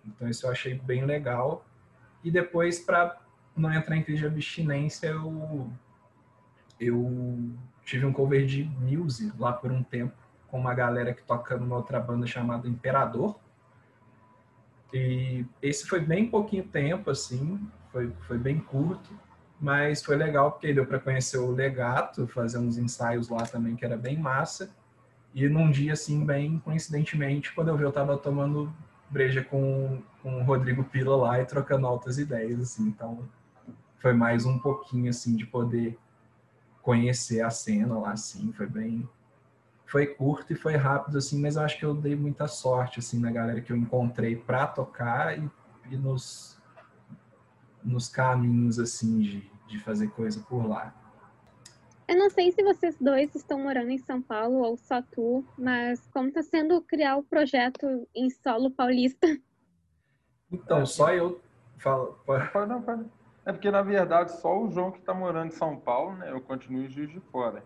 Então 0.07 0.29
isso 0.29 0.47
eu 0.47 0.51
achei 0.51 0.75
bem 0.75 1.05
legal. 1.05 1.65
E 2.23 2.31
depois, 2.31 2.79
para 2.81 3.19
não 3.57 3.73
entrar 3.73 3.97
em 3.97 4.03
crise 4.03 4.21
de 4.21 4.27
abstinência, 4.27 5.09
eu, 5.09 5.71
eu 6.79 7.51
tive 7.85 8.07
um 8.07 8.13
cover 8.13 8.47
de 8.47 8.65
Muse 8.65 9.33
lá 9.39 9.53
por 9.53 9.71
um 9.71 9.83
tempo, 9.83 10.15
com 10.49 10.59
uma 10.59 10.75
galera 10.75 11.15
que 11.15 11.23
toca 11.23 11.57
numa 11.57 11.77
outra 11.77 12.01
banda 12.01 12.27
chamada 12.27 12.69
Imperador. 12.69 13.39
E 14.93 15.45
esse 15.63 15.87
foi 15.87 16.01
bem 16.01 16.29
pouquinho 16.29 16.65
tempo, 16.65 17.11
assim, 17.11 17.61
foi, 17.93 18.13
foi 18.27 18.39
bem 18.39 18.59
curto 18.59 19.11
mas 19.61 20.03
foi 20.03 20.17
legal 20.17 20.53
porque 20.53 20.73
deu 20.73 20.87
para 20.87 20.99
conhecer 20.99 21.37
o 21.37 21.53
Legato, 21.53 22.27
fazer 22.27 22.59
uns 22.59 22.79
ensaios 22.79 23.29
lá 23.29 23.43
também 23.43 23.77
que 23.77 23.85
era 23.85 23.97
bem 23.97 24.17
massa. 24.17 24.71
E 25.35 25.47
num 25.49 25.71
dia 25.71 25.93
assim, 25.93 26.25
bem 26.25 26.59
coincidentemente, 26.59 27.53
quando 27.53 27.69
eu 27.69 27.77
vi 27.77 27.85
eu 27.85 27.93
tava 27.93 28.17
tomando 28.17 28.73
breja 29.11 29.43
com, 29.43 30.03
com 30.23 30.41
o 30.41 30.45
Rodrigo 30.45 30.85
Pila 30.85 31.17
lá 31.17 31.41
e 31.41 31.45
trocando 31.45 31.87
altas 31.87 32.19
ideias 32.19 32.61
assim. 32.61 32.85
Então 32.89 33.29
foi 33.99 34.13
mais 34.15 34.47
um 34.47 34.59
pouquinho 34.59 35.11
assim 35.11 35.37
de 35.37 35.45
poder 35.45 35.99
conhecer 36.81 37.43
a 37.43 37.51
cena 37.51 37.99
lá 37.99 38.13
assim, 38.13 38.53
foi 38.53 38.67
bem 38.67 39.09
foi 39.87 40.07
curto 40.07 40.53
e 40.53 40.57
foi 40.57 40.77
rápido 40.77 41.19
assim, 41.19 41.41
mas 41.41 41.57
eu 41.57 41.63
acho 41.63 41.77
que 41.77 41.85
eu 41.85 41.93
dei 41.93 42.15
muita 42.15 42.47
sorte 42.47 43.01
assim 43.01 43.19
na 43.19 43.31
galera 43.31 43.61
que 43.61 43.73
eu 43.73 43.77
encontrei 43.77 44.37
para 44.37 44.65
tocar 44.67 45.37
e, 45.37 45.51
e 45.91 45.97
nos 45.97 46.59
nos 47.83 48.09
caminhos 48.09 48.79
assim 48.79 49.19
de, 49.19 49.51
de 49.67 49.79
fazer 49.81 50.09
coisa 50.11 50.41
por 50.41 50.67
lá. 50.67 50.95
Eu 52.11 52.17
não 52.17 52.29
sei 52.29 52.51
se 52.51 52.61
vocês 52.65 52.97
dois 53.01 53.33
estão 53.37 53.61
morando 53.61 53.89
em 53.91 53.99
São 53.99 54.21
Paulo 54.21 54.65
ou 54.65 54.77
só 54.77 55.01
tu, 55.01 55.45
mas 55.57 56.05
como 56.09 56.27
está 56.27 56.43
sendo 56.43 56.83
criar 56.83 57.17
o 57.17 57.23
projeto 57.23 57.87
em 58.13 58.29
solo 58.29 58.69
paulista? 58.69 59.29
Então, 60.51 60.85
só 60.85 61.15
eu 61.15 61.41
falo. 61.79 62.19
Pode, 62.27 62.69
não, 62.69 62.83
pode. 62.83 63.05
É 63.47 63.53
porque, 63.53 63.71
na 63.71 63.83
verdade, 63.83 64.33
só 64.41 64.61
o 64.61 64.69
João 64.73 64.91
que 64.91 64.99
está 64.99 65.15
morando 65.15 65.53
em 65.53 65.57
São 65.57 65.79
Paulo, 65.79 66.17
né? 66.17 66.33
Eu 66.33 66.41
continuo 66.41 66.83
em 66.83 66.89
Juiz 66.91 67.11
de 67.11 67.21
Fora. 67.31 67.63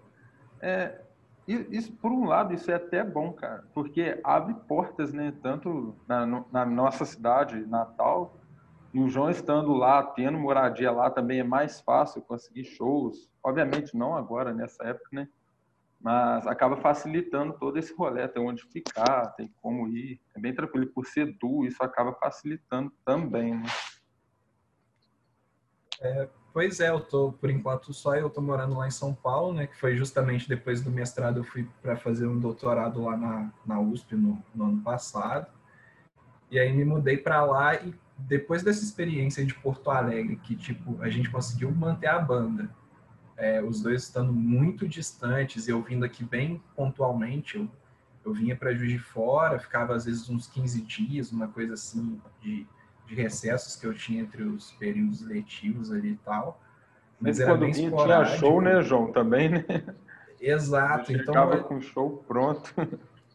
É, 0.61 1.01
isso, 1.49 1.91
por 1.95 2.13
um 2.13 2.27
lado, 2.27 2.53
isso 2.53 2.71
é 2.71 2.75
até 2.75 3.03
bom, 3.03 3.33
cara, 3.33 3.65
porque 3.73 4.21
abre 4.23 4.53
portas, 4.69 5.11
né? 5.15 5.33
Tanto 5.43 5.97
na, 6.07 6.27
na 6.53 6.67
nossa 6.67 7.07
cidade 7.07 7.65
natal, 7.65 8.37
e 8.95 9.01
o 9.01 9.09
João 9.09 9.29
estando 9.29 9.75
lá, 9.75 10.01
tendo 10.05 10.39
moradia 10.39 10.93
lá, 10.93 11.11
também 11.11 11.41
é 11.41 11.43
mais 11.43 11.81
fácil 11.81 12.23
conseguir 12.23 12.63
shows. 12.63 13.29
Obviamente 13.43 13.97
não 13.97 14.15
agora, 14.15 14.55
nessa 14.55 14.85
época, 14.85 15.09
né? 15.11 15.29
Mas 16.01 16.47
acaba 16.47 16.77
facilitando 16.77 17.55
todo 17.55 17.77
esse 17.77 17.93
rolê, 17.93 18.29
tem 18.29 18.41
onde 18.41 18.63
ficar, 18.63 19.35
tem 19.35 19.53
como 19.61 19.89
ir. 19.89 20.21
É 20.37 20.39
bem 20.39 20.55
tranquilo. 20.55 20.87
Por 20.87 21.07
ser 21.07 21.37
duo, 21.41 21.67
isso 21.67 21.83
acaba 21.83 22.13
facilitando 22.13 22.93
também, 23.05 23.57
né? 23.57 23.67
É, 26.01 26.29
pois 26.53 26.79
é, 26.79 26.91
eu 26.91 27.01
tô, 27.01 27.33
por 27.33 27.51
enquanto, 27.51 27.93
só 27.93 28.15
eu 28.15 28.31
tô 28.31 28.41
morando 28.41 28.77
lá 28.77 28.87
em 28.87 28.93
São 28.93 29.13
Paulo, 29.13 29.55
né? 29.55 29.67
Que 29.67 29.77
foi 29.77 29.97
justamente 29.97 30.49
depois 30.49 30.81
do 30.81 30.93
mestrado 30.93 31.41
eu 31.41 31.45
fui 31.45 31.69
para 31.83 31.97
fazer 31.97 32.29
um 32.29 32.39
doutorado 32.39 33.03
lá 33.03 33.17
na, 33.17 33.53
na 33.67 33.81
USP 33.81 34.15
no, 34.15 34.41
no 34.55 34.67
ano 34.67 34.83
passado. 34.83 35.49
E 36.49 36.61
aí 36.61 36.73
me 36.73 36.85
mudei 36.85 37.17
para 37.17 37.45
lá 37.45 37.75
e 37.75 38.04
depois 38.17 38.63
dessa 38.63 38.83
experiência 38.83 39.45
de 39.45 39.55
Porto 39.55 39.91
Alegre, 39.91 40.37
que 40.37 40.55
tipo 40.55 41.01
a 41.03 41.09
gente 41.09 41.31
conseguiu 41.31 41.71
manter 41.71 42.07
a 42.07 42.19
banda, 42.19 42.71
é, 43.37 43.63
os 43.63 43.83
dois 43.83 44.05
estando 44.05 44.33
muito 44.33 44.87
distantes, 44.87 45.67
eu 45.69 45.83
vindo 45.83 46.05
aqui 46.05 46.25
bem 46.25 46.63
pontualmente, 46.77 47.57
eu, 47.57 47.69
eu 48.25 48.33
vinha 48.33 48.57
para 48.57 48.75
Juiz 48.75 48.93
de 48.93 48.99
Fora, 48.99 49.59
ficava 49.59 49.95
às 49.95 50.05
vezes 50.05 50.29
uns 50.29 50.47
15 50.47 50.81
dias, 50.83 51.33
uma 51.33 51.49
coisa 51.49 51.75
assim 51.75 52.21
de, 52.41 52.67
de 53.07 53.15
recessos 53.15 53.77
que 53.77 53.87
eu 53.87 53.93
tinha 53.93 54.23
entre 54.23 54.45
os 54.45 54.71
períodos 54.73 55.21
letivos 55.21 55.91
ali 55.91 56.13
e 56.13 56.17
tal. 56.19 56.61
Mas, 57.21 57.41
era 57.41 57.57
bem 57.57 57.73
tinha 57.73 58.25
show, 58.25 58.61
né, 58.61 58.83
João? 58.83 59.11
Também, 59.11 59.49
né? 59.49 59.65
Exato. 60.41 61.11
Então, 61.13 61.27
ficava 61.27 61.59
com 61.59 61.77
o 61.77 61.83
show 61.83 62.23
pronto. 62.29 62.75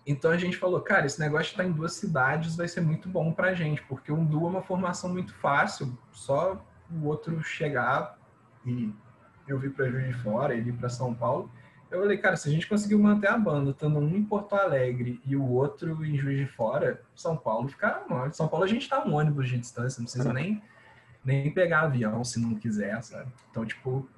Então 0.09 0.31
a 0.31 0.37
gente 0.37 0.57
falou, 0.57 0.81
cara, 0.81 1.05
esse 1.05 1.19
negócio 1.19 1.51
estar 1.51 1.63
em 1.63 1.71
duas 1.71 1.93
cidades 1.93 2.55
vai 2.55 2.67
ser 2.67 2.81
muito 2.81 3.07
bom 3.07 3.31
pra 3.31 3.53
gente, 3.53 3.83
porque 3.83 4.11
um 4.11 4.25
duo 4.25 4.47
é 4.47 4.49
uma 4.49 4.63
formação 4.63 5.11
muito 5.11 5.35
fácil, 5.35 5.95
só 6.11 6.65
o 6.91 7.05
outro 7.05 7.43
chegar 7.43 8.17
e 8.65 8.91
eu 9.47 9.59
vir 9.59 9.71
para 9.71 9.87
Juiz 9.87 10.07
de 10.07 10.13
Fora, 10.23 10.55
ele 10.55 10.73
para 10.73 10.89
São 10.89 11.13
Paulo. 11.13 11.51
Eu 11.91 12.01
falei, 12.01 12.17
cara, 12.17 12.35
se 12.35 12.49
a 12.49 12.51
gente 12.51 12.67
conseguiu 12.67 12.97
manter 12.97 13.27
a 13.27 13.37
banda, 13.37 13.69
estando 13.69 13.99
um 13.99 14.15
em 14.15 14.23
Porto 14.23 14.53
Alegre 14.55 15.21
e 15.27 15.35
o 15.35 15.47
outro 15.47 16.03
em 16.03 16.17
Juiz 16.17 16.39
de 16.39 16.47
Fora, 16.47 17.03
São 17.15 17.37
Paulo 17.37 17.67
fica. 17.67 18.03
São 18.31 18.47
Paulo 18.47 18.65
a 18.65 18.67
gente 18.67 18.89
tá 18.89 19.05
um 19.05 19.13
ônibus 19.13 19.47
de 19.47 19.59
distância, 19.59 19.99
não 19.99 20.05
precisa 20.05 20.33
nem, 20.33 20.59
nem 21.23 21.51
pegar 21.51 21.81
avião 21.81 22.23
se 22.23 22.39
não 22.39 22.55
quiser, 22.55 22.99
sabe? 23.03 23.31
Então, 23.51 23.63
tipo, 23.63 24.09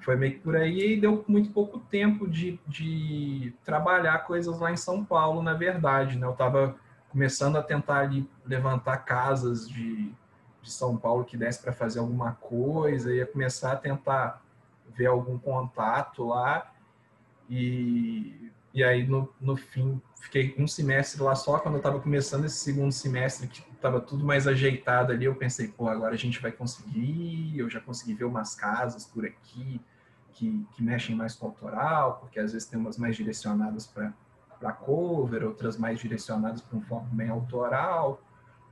foi 0.00 0.16
meio 0.16 0.34
que 0.34 0.40
por 0.40 0.56
aí 0.56 0.94
e 0.94 1.00
deu 1.00 1.24
muito 1.28 1.50
pouco 1.50 1.78
tempo 1.78 2.28
de, 2.28 2.58
de 2.66 3.52
trabalhar 3.64 4.20
coisas 4.20 4.58
lá 4.58 4.72
em 4.72 4.76
São 4.76 5.04
Paulo, 5.04 5.42
na 5.42 5.54
verdade, 5.54 6.18
né? 6.18 6.26
Eu 6.26 6.32
estava 6.32 6.76
começando 7.10 7.56
a 7.56 7.62
tentar 7.62 7.98
ali 7.98 8.28
levantar 8.46 8.98
casas 8.98 9.68
de, 9.68 10.12
de 10.62 10.70
São 10.70 10.96
Paulo 10.96 11.24
que 11.24 11.36
desse 11.36 11.60
para 11.60 11.72
fazer 11.72 11.98
alguma 11.98 12.32
coisa, 12.32 13.14
ia 13.14 13.26
começar 13.26 13.72
a 13.72 13.76
tentar 13.76 14.42
ver 14.88 15.06
algum 15.06 15.38
contato 15.38 16.26
lá 16.26 16.72
e, 17.48 18.52
e 18.72 18.84
aí 18.84 19.06
no, 19.06 19.32
no 19.40 19.56
fim 19.56 20.00
fiquei 20.20 20.54
um 20.58 20.66
semestre 20.66 21.22
lá 21.22 21.34
só. 21.34 21.58
Quando 21.58 21.74
eu 21.74 21.78
estava 21.80 22.00
começando 22.00 22.44
esse 22.44 22.56
segundo 22.56 22.92
semestre 22.92 23.48
que 23.48 23.62
estava 23.72 24.00
tudo 24.00 24.24
mais 24.24 24.46
ajeitado 24.46 25.12
ali 25.12 25.24
eu 25.24 25.34
pensei 25.34 25.68
pô 25.68 25.88
agora 25.88 26.14
a 26.14 26.18
gente 26.18 26.40
vai 26.40 26.52
conseguir. 26.52 27.58
Eu 27.58 27.68
já 27.68 27.80
consegui 27.80 28.14
ver 28.14 28.24
umas 28.24 28.54
casas 28.54 29.04
por 29.06 29.24
aqui 29.24 29.80
que, 30.32 30.66
que 30.74 30.82
mexem 30.82 31.14
mais 31.14 31.34
com 31.34 31.46
autoral, 31.46 32.18
porque 32.20 32.38
às 32.38 32.52
vezes 32.52 32.66
tem 32.66 32.78
umas 32.78 32.96
mais 32.96 33.16
direcionadas 33.16 33.86
para 33.86 34.72
cover, 34.72 35.44
outras 35.44 35.76
mais 35.76 35.98
direcionadas 35.98 36.62
para 36.62 36.78
um 36.78 36.82
foco 36.82 37.06
bem 37.12 37.28
autoral. 37.28 38.22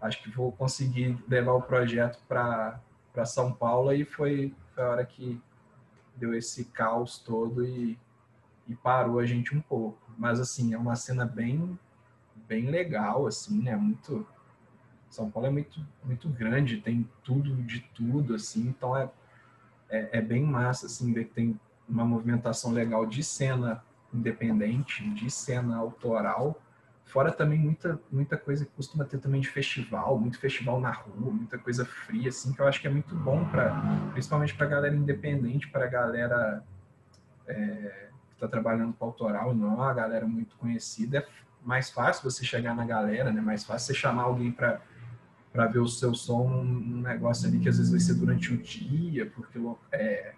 Acho 0.00 0.22
que 0.22 0.30
vou 0.30 0.52
conseguir 0.52 1.18
levar 1.28 1.52
o 1.52 1.62
projeto 1.62 2.20
para 2.28 2.80
São 3.24 3.52
Paulo. 3.52 3.92
E 3.92 4.04
foi, 4.04 4.54
foi 4.74 4.84
a 4.84 4.88
hora 4.88 5.04
que 5.04 5.40
deu 6.16 6.34
esse 6.34 6.66
caos 6.66 7.18
todo 7.18 7.64
e, 7.64 7.98
e 8.68 8.74
parou 8.74 9.18
a 9.18 9.26
gente 9.26 9.56
um 9.56 9.60
pouco. 9.60 9.98
Mas 10.16 10.40
assim, 10.40 10.74
é 10.74 10.78
uma 10.78 10.96
cena 10.96 11.24
bem 11.24 11.78
bem 12.46 12.70
legal 12.70 13.26
assim, 13.26 13.62
né? 13.62 13.76
Muito 13.76 14.26
São 15.10 15.30
Paulo 15.30 15.48
é 15.48 15.50
muito 15.50 15.84
muito 16.04 16.28
grande, 16.28 16.80
tem 16.80 17.08
tudo 17.22 17.54
de 17.62 17.80
tudo 17.94 18.34
assim, 18.34 18.68
então 18.68 18.96
é 18.96 19.10
é, 19.90 20.18
é, 20.18 20.20
bem 20.20 20.42
massa, 20.44 20.86
assim, 20.86 21.12
ver 21.12 21.24
que 21.24 21.34
tem 21.34 21.60
uma 21.88 22.04
movimentação 22.04 22.72
legal 22.72 23.06
de 23.06 23.22
cena 23.22 23.82
independente, 24.12 25.08
de 25.10 25.30
cena 25.30 25.76
autoral, 25.76 26.60
fora 27.04 27.32
também 27.32 27.58
muita, 27.58 27.98
muita 28.10 28.36
coisa 28.36 28.64
que 28.64 28.70
costuma 28.72 29.04
ter 29.04 29.18
também 29.18 29.40
de 29.40 29.48
festival, 29.48 30.18
muito 30.18 30.38
festival 30.38 30.80
na 30.80 30.90
rua, 30.90 31.32
muita 31.32 31.58
coisa 31.58 31.84
fria, 31.84 32.28
assim, 32.28 32.52
que 32.52 32.60
eu 32.60 32.66
acho 32.66 32.80
que 32.80 32.86
é 32.86 32.90
muito 32.90 33.14
bom, 33.14 33.44
para 33.46 33.70
principalmente 34.12 34.54
para 34.54 34.66
galera 34.66 34.94
independente, 34.94 35.68
para 35.68 35.86
galera 35.86 36.62
é, 37.46 38.07
está 38.38 38.48
trabalhando 38.48 38.92
com 38.92 39.04
autoral, 39.04 39.54
não 39.54 39.72
é 39.72 39.74
uma 39.74 39.94
galera 39.94 40.26
muito 40.26 40.56
conhecida, 40.56 41.18
é 41.18 41.26
mais 41.62 41.90
fácil 41.90 42.30
você 42.30 42.44
chegar 42.44 42.74
na 42.74 42.84
galera, 42.84 43.32
né? 43.32 43.40
mais 43.40 43.64
fácil 43.64 43.88
você 43.88 44.00
chamar 44.00 44.22
alguém 44.22 44.50
para 44.50 44.80
para 45.52 45.66
ver 45.66 45.80
o 45.80 45.88
seu 45.88 46.14
som 46.14 46.46
num 46.48 47.00
negócio 47.00 47.48
ali 47.48 47.58
que 47.58 47.68
às 47.68 47.78
vezes 47.78 47.90
vai 47.90 48.00
ser 48.00 48.14
durante 48.14 48.52
o 48.52 48.58
dia, 48.58 49.26
porque 49.26 49.58
é, 49.90 50.34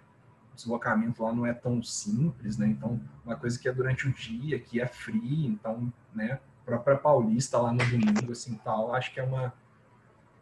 o 0.51 0.55
deslocamento 0.55 1.21
lá 1.21 1.33
não 1.33 1.45
é 1.45 1.53
tão 1.53 1.83
simples, 1.83 2.57
né? 2.57 2.67
Então, 2.67 2.99
uma 3.23 3.35
coisa 3.35 3.59
que 3.59 3.67
é 3.67 3.71
durante 3.71 4.07
o 4.07 4.13
dia, 4.13 4.57
que 4.57 4.79
é 4.79 4.87
free, 4.87 5.45
então, 5.45 5.91
né? 6.13 6.39
A 6.61 6.65
própria 6.65 6.95
Paulista 6.95 7.57
lá 7.57 7.71
no 7.71 7.85
domingo, 7.85 8.31
assim, 8.31 8.59
tal, 8.63 8.95
acho 8.95 9.13
que 9.13 9.19
é 9.19 9.23
uma, 9.23 9.53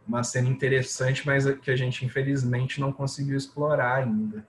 uma 0.06 0.22
cena 0.22 0.48
interessante, 0.48 1.26
mas 1.26 1.44
que 1.56 1.70
a 1.70 1.76
gente, 1.76 2.04
infelizmente, 2.04 2.80
não 2.80 2.92
conseguiu 2.92 3.36
explorar 3.36 3.96
ainda. 3.96 4.46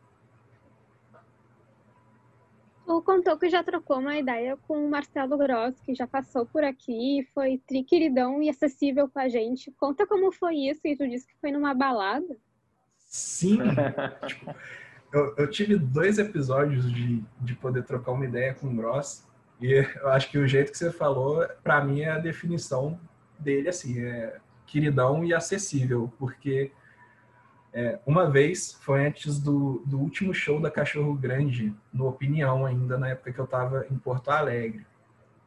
Tu 2.92 3.02
contou 3.04 3.38
que 3.38 3.50
já 3.50 3.64
trocou 3.64 4.00
uma 4.00 4.18
ideia 4.18 4.58
com 4.68 4.86
o 4.86 4.90
Marcelo 4.90 5.38
Gross, 5.38 5.80
que 5.80 5.96
já 5.96 6.06
passou 6.06 6.46
por 6.46 6.62
aqui, 6.62 7.26
foi 7.34 7.58
triqueridão 7.66 8.44
e 8.44 8.50
acessível 8.50 9.08
com 9.08 9.18
a 9.18 9.30
gente. 9.30 9.72
Conta 9.80 10.06
como 10.06 10.30
foi 10.30 10.56
isso, 10.56 10.82
e 10.84 10.98
tu 10.98 11.08
disse 11.08 11.26
que 11.26 11.40
foi 11.40 11.54
numa 11.54 11.74
balada. 11.74 12.36
Sim, 12.98 13.60
tipo, 14.28 14.54
eu, 15.14 15.34
eu, 15.38 15.50
tive 15.50 15.78
dois 15.78 16.20
episódios 16.20 16.92
de, 16.92 17.24
de 17.40 17.56
poder 17.56 17.86
trocar 17.86 18.12
uma 18.12 18.26
ideia 18.26 18.54
com 18.54 18.68
o 18.68 18.76
Gross, 18.76 19.26
e 19.62 19.72
eu 19.72 20.10
acho 20.10 20.30
que 20.30 20.38
o 20.38 20.46
jeito 20.46 20.74
que 20.74 20.78
você 20.78 20.92
falou, 20.92 21.48
para 21.64 21.82
mim, 21.86 22.02
é 22.02 22.12
a 22.12 22.20
definição 22.20 23.00
dele, 23.40 23.70
assim, 23.70 24.02
é 24.02 24.38
queridão 24.66 25.24
e 25.24 25.34
acessível, 25.34 26.12
porque 26.20 26.74
É, 27.74 28.00
uma 28.06 28.30
vez, 28.30 28.74
foi 28.82 29.06
antes 29.06 29.40
do, 29.40 29.82
do 29.86 29.98
último 29.98 30.34
show 30.34 30.60
da 30.60 30.70
Cachorro 30.70 31.14
Grande, 31.14 31.74
no 31.94 32.08
Opinião 32.08 32.66
ainda, 32.66 32.98
na 32.98 33.10
época 33.10 33.32
que 33.32 33.40
eu 33.40 33.46
estava 33.46 33.86
em 33.90 33.98
Porto 33.98 34.30
Alegre. 34.30 34.86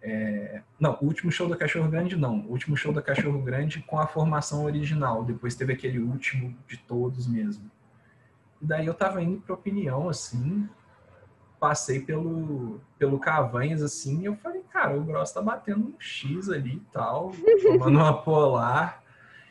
É, 0.00 0.62
não, 0.78 0.98
o 1.00 1.06
último 1.06 1.32
show 1.32 1.48
da 1.48 1.56
Cachorro 1.56 1.88
Grande 1.88 2.16
não. 2.16 2.40
O 2.40 2.50
último 2.50 2.76
show 2.76 2.92
da 2.92 3.02
Cachorro 3.02 3.40
Grande 3.40 3.82
com 3.82 3.98
a 3.98 4.06
formação 4.06 4.64
original. 4.64 5.24
Depois 5.24 5.54
teve 5.54 5.72
aquele 5.72 5.98
último 5.98 6.54
de 6.66 6.76
todos 6.76 7.26
mesmo. 7.26 7.70
E 8.60 8.66
daí 8.66 8.86
eu 8.86 8.94
tava 8.94 9.22
indo 9.22 9.40
pra 9.40 9.54
opinião, 9.54 10.08
assim, 10.08 10.68
passei 11.58 12.00
pelo, 12.00 12.80
pelo 12.98 13.18
Cavanhas, 13.18 13.82
assim, 13.82 14.20
e 14.20 14.24
eu 14.26 14.36
falei, 14.36 14.62
cara, 14.70 14.96
o 14.96 15.04
Gross 15.04 15.32
tá 15.32 15.40
batendo 15.40 15.88
um 15.88 15.94
X 15.98 16.50
ali 16.50 16.76
e 16.76 16.82
tal, 16.92 17.32
tomando 17.62 17.98
uma 17.98 18.22
polar. 18.22 19.02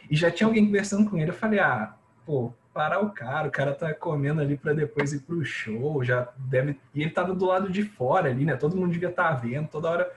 E 0.10 0.16
já 0.16 0.30
tinha 0.30 0.48
alguém 0.48 0.66
conversando 0.66 1.10
com 1.10 1.18
ele, 1.18 1.32
eu 1.32 1.36
falei, 1.36 1.60
ah, 1.60 1.96
pô, 2.26 2.54
parar 2.74 3.00
o 3.00 3.12
cara, 3.12 3.48
o 3.48 3.52
cara 3.52 3.74
tá 3.74 3.94
comendo 3.94 4.42
ali 4.42 4.58
para 4.58 4.74
depois 4.74 5.14
ir 5.14 5.20
pro 5.20 5.46
show, 5.46 6.04
já 6.04 6.28
deve... 6.38 6.80
E 6.94 7.02
ele 7.02 7.12
tava 7.12 7.34
do 7.34 7.46
lado 7.46 7.70
de 7.70 7.84
fora 7.84 8.30
ali, 8.30 8.46
né? 8.46 8.56
Todo 8.56 8.76
mundo 8.76 8.92
devia 8.92 9.10
estar 9.10 9.30
tá 9.30 9.36
vendo, 9.36 9.68
toda 9.68 9.90
hora 9.90 10.12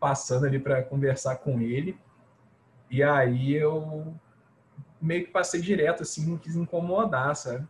passando 0.00 0.46
ali 0.46 0.58
para 0.58 0.82
conversar 0.82 1.36
com 1.36 1.60
ele. 1.60 1.96
E 2.90 3.02
aí 3.02 3.54
eu 3.54 4.14
meio 5.00 5.24
que 5.24 5.30
passei 5.30 5.60
direto, 5.60 6.02
assim, 6.02 6.28
não 6.28 6.36
quis 6.36 6.56
incomodar, 6.56 7.34
sabe? 7.36 7.66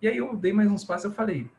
E 0.00 0.08
aí 0.08 0.16
eu 0.16 0.36
dei 0.36 0.52
mais 0.52 0.70
uns 0.70 0.84
passos 0.84 1.12
e 1.12 1.14
falei, 1.14 1.50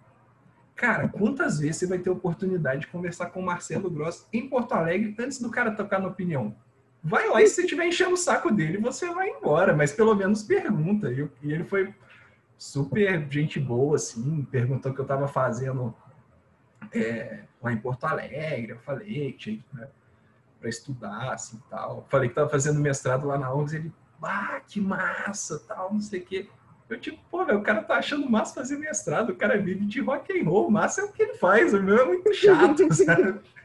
cara, 0.75 1.07
quantas 1.07 1.59
vezes 1.59 1.77
você 1.77 1.87
vai 1.87 1.99
ter 1.99 2.09
oportunidade 2.09 2.81
de 2.81 2.87
conversar 2.87 3.27
com 3.27 3.39
o 3.39 3.45
Marcelo 3.45 3.89
Gross 3.89 4.27
em 4.31 4.47
Porto 4.47 4.73
Alegre 4.73 5.15
antes 5.19 5.39
do 5.39 5.49
cara 5.49 5.71
tocar 5.71 5.99
na 5.99 6.07
opinião? 6.07 6.55
Vai 7.03 7.29
lá 7.29 7.41
e 7.41 7.47
se 7.47 7.61
estiver 7.61 7.85
enchendo 7.87 8.13
o 8.13 8.17
saco 8.17 8.51
dele, 8.51 8.79
você 8.79 9.07
vai 9.13 9.29
embora, 9.29 9.75
mas 9.75 9.91
pelo 9.91 10.15
menos 10.15 10.41
pergunta. 10.41 11.11
E, 11.11 11.29
ele 11.43 11.63
foi 11.63 11.93
super 12.57 13.27
gente 13.29 13.59
boa, 13.59 13.95
assim, 13.95 14.43
perguntou 14.49 14.91
o 14.91 14.95
que 14.95 15.01
eu 15.01 15.05
estava 15.05 15.27
fazendo 15.27 15.93
é, 16.93 17.43
lá 17.61 17.71
em 17.71 17.77
Porto 17.77 18.05
Alegre. 18.05 18.71
Eu 18.71 18.79
falei 18.79 19.33
que 19.33 19.37
tinha 19.37 19.65
né, 19.73 19.87
para 20.59 20.69
estudar, 20.69 21.33
assim, 21.33 21.61
tal. 21.69 22.05
Falei 22.09 22.29
que 22.29 22.33
estava 22.33 22.49
fazendo 22.49 22.79
mestrado 22.79 23.27
lá 23.27 23.37
na 23.37 23.53
URGS, 23.53 23.73
ele, 23.73 23.93
ah, 24.21 24.61
que 24.67 24.81
massa, 24.81 25.59
tal, 25.67 25.93
não 25.93 26.01
sei 26.01 26.21
o 26.21 26.25
quê. 26.25 26.49
Eu 26.87 26.99
tipo, 26.99 27.19
pô, 27.31 27.43
velho, 27.43 27.59
o 27.59 27.63
cara 27.63 27.83
tá 27.83 27.95
achando 27.95 28.29
massa 28.29 28.53
fazer 28.53 28.77
mestrado, 28.77 29.31
o 29.31 29.35
cara 29.35 29.57
vive 29.57 29.85
de 29.85 30.01
rock 30.01 30.39
and 30.39 30.43
roll, 30.43 30.69
massa 30.69 31.01
é 31.01 31.03
o 31.05 31.11
que 31.11 31.23
ele 31.23 31.33
faz, 31.35 31.73
o 31.73 31.81
meu 31.81 31.97
é 31.97 32.05
muito 32.05 32.31
chato, 32.33 32.93
sabe? 32.93 33.39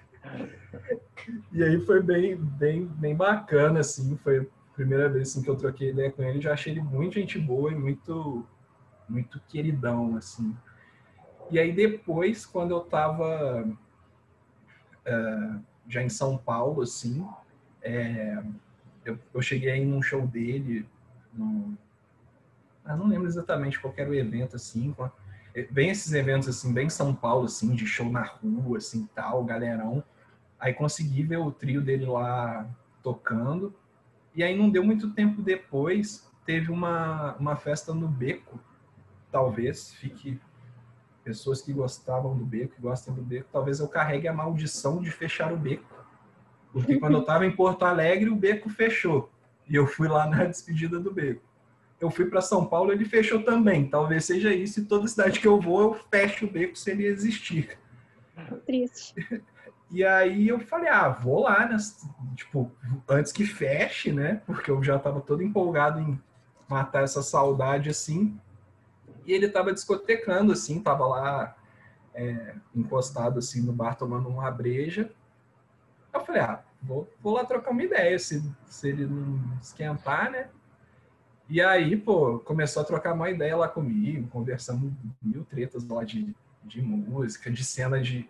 E 1.53 1.63
aí 1.63 1.81
foi 1.81 2.03
bem, 2.03 2.37
bem, 2.37 2.87
bem 2.87 3.15
bacana, 3.15 3.81
assim, 3.81 4.17
foi 4.23 4.41
a 4.41 4.47
primeira 4.75 5.09
vez 5.09 5.29
assim, 5.29 5.43
que 5.43 5.51
eu 5.51 5.57
troquei 5.57 5.91
ideia 5.91 6.11
com 6.11 6.23
ele, 6.23 6.41
já 6.41 6.53
achei 6.53 6.73
ele 6.73 6.83
muito 6.83 7.15
gente 7.15 7.39
boa 7.39 7.73
e 7.73 7.75
muito, 7.75 8.47
muito 9.11 9.41
queridão, 9.49 10.17
assim. 10.17 10.57
E 11.51 11.59
aí 11.59 11.73
depois, 11.73 12.47
quando 12.47 12.71
eu 12.71 12.81
tava 12.81 13.67
uh, 15.07 15.61
já 15.89 16.03
em 16.03 16.09
São 16.09 16.39
Paulo, 16.39 16.83
assim. 16.83 17.27
É, 17.83 18.43
eu, 19.05 19.19
eu, 19.33 19.43
cheguei 19.43 19.71
aí 19.71 19.85
num 19.85 20.03
show 20.03 20.27
dele, 20.27 20.87
ah, 22.85 22.97
não 22.97 23.07
lembro 23.07 23.27
exatamente 23.27 23.81
qual 23.81 23.93
era 23.97 24.11
o 24.11 24.15
evento, 24.15 24.57
assim, 24.57 24.95
é, 25.55 25.63
bem 25.65 25.91
esses 25.91 26.13
eventos, 26.13 26.49
assim, 26.49 26.73
bem 26.73 26.89
São 26.89 27.15
Paulo, 27.15 27.47
assim, 27.47 27.75
de 27.75 27.87
show 27.87 28.11
na 28.11 28.23
rua, 28.23 28.79
assim, 28.79 29.09
tal, 29.15 29.45
galerão. 29.45 30.05
Aí 30.59 30.75
consegui 30.75 31.23
ver 31.23 31.39
o 31.39 31.51
trio 31.51 31.81
dele 31.81 32.05
lá 32.05 32.69
tocando, 33.03 33.75
e 34.35 34.45
aí 34.45 34.57
não 34.57 34.71
deu 34.71 34.85
muito 34.85 35.11
tempo 35.11 35.43
depois, 35.43 36.29
teve 36.45 36.71
uma, 36.71 37.35
uma 37.37 37.57
festa 37.57 37.95
no 37.95 38.07
Beco, 38.07 38.61
talvez 39.31 39.93
fique 39.95 40.41
pessoas 41.23 41.63
que 41.63 41.73
gostavam 41.73 42.37
do 42.37 42.45
beco, 42.45 42.75
que 42.75 42.81
gostam 42.81 43.15
do 43.15 43.23
beco, 43.23 43.49
talvez 43.53 43.81
eu 43.81 43.89
carregue 43.89 44.27
a 44.27 44.33
maldição 44.33 45.01
de 45.01 45.11
fechar 45.11 45.53
o 45.53 45.57
beco. 45.57 45.85
Porque 46.73 46.99
quando 46.99 47.15
eu 47.15 47.21
estava 47.21 47.45
em 47.47 47.55
Porto 47.55 47.85
Alegre, 47.85 48.31
o 48.31 48.37
beco 48.37 48.69
fechou. 48.71 49.31
E 49.69 49.75
eu 49.75 49.87
fui 49.87 50.09
lá 50.09 50.27
na 50.27 50.45
despedida 50.47 50.99
do 50.99 51.13
beco. 51.13 51.43
Eu 52.01 52.11
fui 52.11 52.27
para 52.27 52.41
São 52.41 52.65
Paulo, 52.65 52.93
ele 52.93 53.05
fechou 53.05 53.43
também. 53.43 53.89
Talvez 53.89 54.25
seja 54.25 54.55
isso, 54.55 54.81
e 54.81 54.85
toda 54.85 55.07
cidade 55.07 55.39
que 55.39 55.47
eu 55.47 55.61
vou, 55.61 55.83
eu 55.83 55.95
fecho 56.11 56.47
o 56.47 56.51
beco 56.51 56.77
se 56.77 56.91
ele 56.91 57.05
existir. 57.05 57.79
Triste. 58.67 59.15
E 59.93 60.05
aí 60.05 60.47
eu 60.47 60.61
falei, 60.61 60.89
ah, 60.89 61.09
vou 61.09 61.43
lá, 61.43 61.67
né? 61.67 61.77
Tipo, 62.37 62.71
antes 63.09 63.33
que 63.33 63.45
feche, 63.45 64.13
né? 64.13 64.41
Porque 64.47 64.71
eu 64.71 64.81
já 64.85 64.97
estava 64.97 65.21
todo 65.21 65.43
empolgado 65.43 65.99
em 65.99 66.17
matar 66.69 67.03
essa 67.03 67.23
saudade 67.23 67.91
assim. 67.91 68.39
E 69.27 69.33
ele 69.33 69.49
tava 69.49 69.73
discotecando, 69.73 70.53
assim, 70.53 70.83
tava 70.83 71.07
lá 71.07 71.57
é, 72.15 72.55
encostado, 72.75 73.39
assim, 73.39 73.63
no 73.63 73.73
bar, 73.73 73.97
tomando 73.97 74.29
uma 74.29 74.51
breja. 74.51 75.11
Eu 76.13 76.21
falei, 76.21 76.43
ah, 76.43 76.63
vou, 76.83 77.09
vou 77.21 77.35
lá 77.35 77.45
trocar 77.45 77.71
uma 77.71 77.83
ideia, 77.83 78.19
se, 78.19 78.43
se 78.67 78.89
ele 78.89 79.07
não 79.07 79.59
esquentar, 79.61 80.31
né? 80.31 80.49
E 81.49 81.61
aí, 81.61 81.97
pô, 81.97 82.39
começou 82.39 82.83
a 82.83 82.87
trocar 82.87 83.13
uma 83.13 83.29
ideia 83.29 83.57
lá 83.57 83.69
comigo, 83.69 84.29
conversando 84.29 84.97
mil 85.21 85.45
tretas 85.45 85.85
lá 85.87 86.05
de, 86.05 86.35
de 86.63 86.81
música, 86.81 87.51
de 87.51 87.65
cena 87.65 88.01
de, 88.01 88.29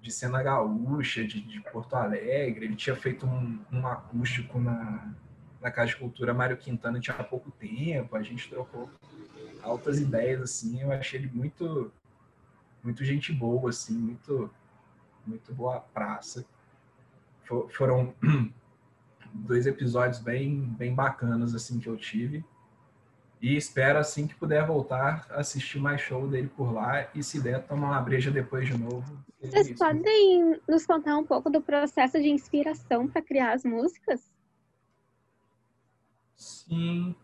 de 0.00 0.10
cena 0.10 0.42
gaúcha, 0.42 1.26
de, 1.26 1.42
de 1.42 1.60
Porto 1.60 1.94
Alegre. 1.94 2.64
Ele 2.64 2.76
tinha 2.76 2.96
feito 2.96 3.26
um, 3.26 3.58
um 3.70 3.86
acústico 3.86 4.58
na, 4.58 5.12
na 5.60 5.70
Casa 5.70 5.88
de 5.88 5.96
Cultura 5.96 6.32
Mário 6.32 6.56
Quintana 6.56 7.00
tinha 7.00 7.16
pouco 7.24 7.50
tempo, 7.50 8.16
a 8.16 8.22
gente 8.22 8.48
trocou 8.48 8.90
altas 9.64 9.98
ideias, 9.98 10.42
assim, 10.42 10.82
eu 10.82 10.92
achei 10.92 11.20
ele 11.20 11.30
muito, 11.32 11.90
muito 12.82 13.04
gente 13.04 13.32
boa, 13.32 13.70
assim, 13.70 13.96
muito, 13.96 14.50
muito 15.26 15.52
boa 15.54 15.80
praça. 15.80 16.44
For, 17.44 17.70
foram 17.70 18.14
dois 19.32 19.66
episódios 19.66 20.20
bem, 20.20 20.60
bem 20.60 20.94
bacanas, 20.94 21.54
assim, 21.54 21.78
que 21.80 21.88
eu 21.88 21.96
tive. 21.96 22.44
E 23.40 23.56
espero, 23.56 23.98
assim, 23.98 24.26
que 24.26 24.34
puder 24.34 24.66
voltar 24.66 25.26
a 25.30 25.40
assistir 25.40 25.78
mais 25.78 26.00
show 26.00 26.28
dele 26.28 26.48
por 26.48 26.72
lá 26.72 27.08
e, 27.14 27.22
se 27.22 27.40
der, 27.40 27.66
tomar 27.66 27.88
uma 27.88 28.00
breja 28.00 28.30
depois 28.30 28.66
de 28.66 28.76
novo. 28.78 29.18
Vocês 29.40 29.68
isso. 29.68 29.78
podem 29.78 30.60
nos 30.66 30.86
contar 30.86 31.18
um 31.18 31.24
pouco 31.24 31.50
do 31.50 31.60
processo 31.60 32.18
de 32.18 32.30
inspiração 32.30 33.06
para 33.06 33.20
criar 33.20 33.52
as 33.52 33.64
músicas? 33.64 34.32
Sim. 36.36 37.14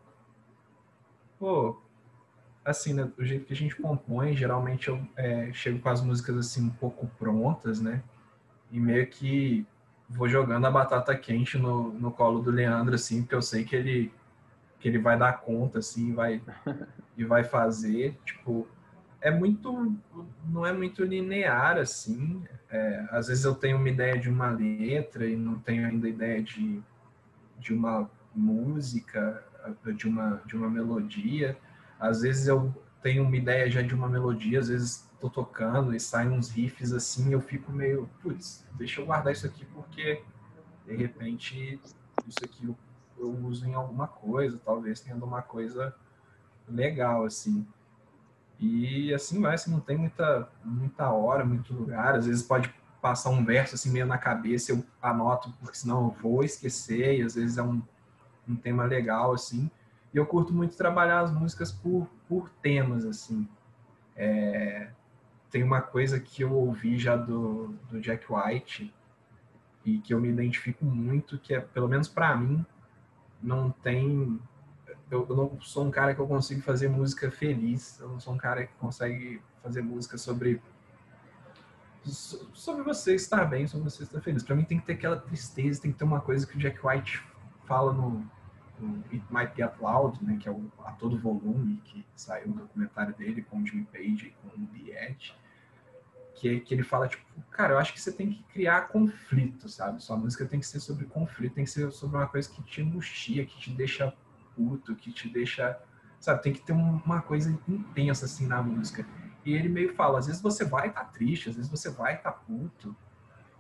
Pô, 1.39 1.81
assim, 2.71 2.95
né, 2.95 3.09
do 3.17 3.25
jeito 3.25 3.47
que 3.47 3.53
a 3.53 3.57
gente 3.57 3.77
compõe, 3.77 4.37
geralmente 4.37 4.89
eu 4.89 5.01
é, 5.17 5.53
chego 5.53 5.79
com 5.79 5.89
as 5.89 6.01
músicas 6.01 6.37
assim 6.37 6.67
um 6.67 6.71
pouco 6.71 7.07
prontas, 7.19 7.81
né? 7.81 8.03
E 8.71 8.79
meio 8.81 9.07
que 9.07 9.67
vou 10.09 10.29
jogando 10.29 10.67
a 10.67 10.71
batata 10.71 11.17
quente 11.17 11.59
no, 11.59 11.93
no 11.93 12.11
colo 12.11 12.41
do 12.41 12.51
Leandro, 12.51 12.95
assim, 12.95 13.23
porque 13.23 13.35
eu 13.35 13.43
sei 13.43 13.65
que 13.65 13.77
ele 13.77 14.13
que 14.81 14.89
ele 14.89 14.99
vai 14.99 15.19
dar 15.19 15.35
conta, 15.41 15.79
assim, 15.79 16.15
vai 16.15 16.43
e 17.17 17.23
vai 17.23 17.45
fazer, 17.45 18.19
tipo, 18.25 18.67
é 19.21 19.31
muito, 19.31 19.95
não 20.47 20.65
é 20.65 20.73
muito 20.73 21.05
linear, 21.05 21.77
assim. 21.77 22.43
É, 22.71 23.07
às 23.11 23.29
vezes 23.29 23.45
eu 23.45 23.55
tenho 23.55 23.77
uma 23.77 23.89
ideia 23.89 24.19
de 24.19 24.31
uma 24.31 24.49
letra 24.51 25.27
e 25.27 25.37
não 25.37 25.59
tenho 25.59 25.87
ainda 25.87 26.09
ideia 26.09 26.43
de, 26.43 26.81
de 27.59 27.75
uma 27.75 28.11
música, 28.35 29.45
de 29.95 30.09
uma, 30.09 30.43
de 30.47 30.57
uma 30.57 30.71
melodia. 30.71 31.57
Às 32.01 32.23
vezes 32.23 32.47
eu 32.47 32.75
tenho 33.03 33.23
uma 33.23 33.37
ideia 33.37 33.71
já 33.71 33.83
de 33.83 33.95
uma 33.95 34.09
melodia, 34.09 34.59
às 34.59 34.69
vezes 34.69 35.09
tô 35.21 35.29
tocando 35.29 35.95
e 35.95 36.01
saem 36.01 36.31
uns 36.31 36.51
riffs 36.51 36.93
assim, 36.93 37.33
eu 37.33 37.41
fico 37.41 37.71
meio, 37.71 38.09
putz, 38.23 38.67
deixa 38.73 39.01
eu 39.01 39.07
guardar 39.07 39.33
isso 39.33 39.47
aqui 39.47 39.67
porque 39.67 40.23
de 40.87 40.97
repente 40.97 41.79
isso 42.27 42.39
aqui 42.43 42.67
eu, 42.67 42.77
eu 43.19 43.31
uso 43.47 43.67
em 43.67 43.75
alguma 43.75 44.09
coisa, 44.09 44.59
talvez 44.65 45.01
tenha 45.01 45.15
alguma 45.15 45.43
coisa 45.43 45.95
legal 46.67 47.25
assim. 47.25 47.67
E 48.59 49.13
assim 49.15 49.41
vai, 49.41 49.55
assim, 49.55 49.71
não 49.71 49.81
tem 49.81 49.97
muita, 49.97 50.49
muita 50.63 51.11
hora, 51.11 51.45
muito 51.45 51.73
lugar. 51.73 52.15
Às 52.17 52.27
vezes 52.27 52.43
pode 52.43 52.73
passar 53.01 53.31
um 53.31 53.45
verso 53.45 53.75
assim 53.75 53.91
meio 53.91 54.07
na 54.07 54.19
cabeça, 54.19 54.73
eu 54.73 54.85
anoto, 55.01 55.51
porque 55.61 55.77
senão 55.77 56.05
eu 56.05 56.11
vou 56.23 56.45
esquecer, 56.45 57.19
e 57.19 57.23
às 57.23 57.35
vezes 57.35 57.57
é 57.57 57.63
um, 57.63 57.83
um 58.47 58.55
tema 58.55 58.85
legal, 58.85 59.33
assim. 59.33 59.71
E 60.13 60.17
eu 60.17 60.27
curto 60.27 60.53
muito 60.53 60.77
trabalhar 60.77 61.21
as 61.21 61.33
músicas 61.33 61.71
por, 61.71 62.09
por 62.29 62.51
temas, 62.63 63.05
assim. 63.05 63.49
É, 64.17 64.91
tem 65.51 65.63
uma 65.63 65.81
coisa 65.81 66.19
que 66.19 66.43
eu 66.43 66.53
ouvi 66.53 66.99
já 66.99 67.17
do, 67.17 67.75
do 67.89 68.01
Jack 68.01 68.27
White 68.31 68.93
e 69.85 69.99
que 69.99 70.13
eu 70.13 70.21
me 70.21 70.29
identifico 70.29 70.85
muito, 70.85 71.39
que 71.39 71.55
é, 71.55 71.61
pelo 71.61 71.89
menos 71.89 72.09
para 72.09 72.37
mim, 72.37 72.65
não 73.43 73.71
tem... 73.71 74.41
Eu, 75.11 75.27
eu 75.29 75.37
não 75.37 75.61
sou 75.61 75.85
um 75.85 75.91
cara 75.91 76.15
que 76.15 76.21
eu 76.21 76.27
consigo 76.27 76.63
fazer 76.63 76.89
música 76.89 77.31
feliz. 77.31 77.99
Eu 77.99 78.09
não 78.09 78.21
sou 78.21 78.35
um 78.35 78.39
cara 78.39 78.67
que 78.67 78.73
consegue 78.75 79.43
fazer 79.63 79.83
música 79.83 80.17
sobre 80.17 80.61
sobre 82.55 82.83
você 82.83 83.15
estar 83.15 83.45
bem, 83.45 83.67
sobre 83.67 83.91
você 83.91 84.03
estar 84.03 84.21
feliz. 84.21 84.43
Para 84.43 84.57
mim 84.57 84.65
tem 84.65 84.79
que 84.81 84.87
ter 84.87 84.95
aquela 84.95 85.17
tristeza, 85.17 85.83
tem 85.83 85.93
que 85.93 85.99
ter 85.99 86.05
uma 86.05 86.21
coisa 86.21 86.47
que 86.47 86.57
o 86.57 86.59
Jack 86.59 86.79
White 86.85 87.23
fala 87.67 87.93
no, 87.93 88.29
o 88.81 89.05
It 89.13 89.25
Might 89.31 89.53
Get 89.57 89.73
Loud, 89.81 90.25
né, 90.25 90.37
que 90.41 90.49
é 90.49 90.53
o 90.53 90.71
a 90.85 90.93
todo 90.93 91.19
volume 91.19 91.81
que 91.85 92.05
saiu 92.15 92.51
o 92.51 92.55
documentário 92.55 93.15
dele 93.15 93.43
com 93.43 93.59
o 93.59 93.67
Jimmy 93.67 93.85
Page 93.85 94.27
e 94.27 94.31
com 94.31 94.49
o 94.49 94.69
Edge, 94.77 95.35
que, 96.35 96.61
que 96.61 96.75
ele 96.75 96.83
fala, 96.83 97.07
tipo, 97.07 97.23
cara, 97.51 97.75
eu 97.75 97.79
acho 97.79 97.93
que 97.93 98.01
você 98.01 98.11
tem 98.11 98.31
que 98.31 98.43
criar 98.45 98.89
conflito, 98.89 99.69
sabe? 99.69 100.03
Sua 100.03 100.17
música 100.17 100.47
tem 100.47 100.59
que 100.59 100.67
ser 100.67 100.81
sobre 100.81 101.05
conflito, 101.05 101.55
tem 101.55 101.65
que 101.65 101.71
ser 101.71 101.91
sobre 101.93 102.17
uma 102.17 102.27
coisa 102.27 102.49
que 102.49 102.63
te 102.63 102.81
angustia, 102.81 103.45
que 103.45 103.59
te 103.59 103.71
deixa 103.71 104.13
puto, 104.57 104.95
que 104.97 105.13
te 105.13 105.29
deixa, 105.29 105.79
sabe? 106.19 106.43
Tem 106.43 106.53
que 106.53 106.63
ter 106.63 106.73
uma 106.73 107.21
coisa 107.21 107.51
intensa, 107.69 108.25
assim, 108.25 108.47
na 108.47 108.63
música. 108.63 109.07
E 109.45 109.53
ele 109.53 109.69
meio 109.69 109.95
fala, 109.95 110.19
às 110.19 110.27
vezes 110.27 110.41
você 110.41 110.65
vai 110.65 110.89
estar 110.89 111.05
tá 111.05 111.07
triste, 111.07 111.51
às 111.51 111.57
vezes 111.57 111.71
você 111.71 111.91
vai 111.91 112.15
estar 112.15 112.33
tá 112.33 112.39
puto, 112.39 112.97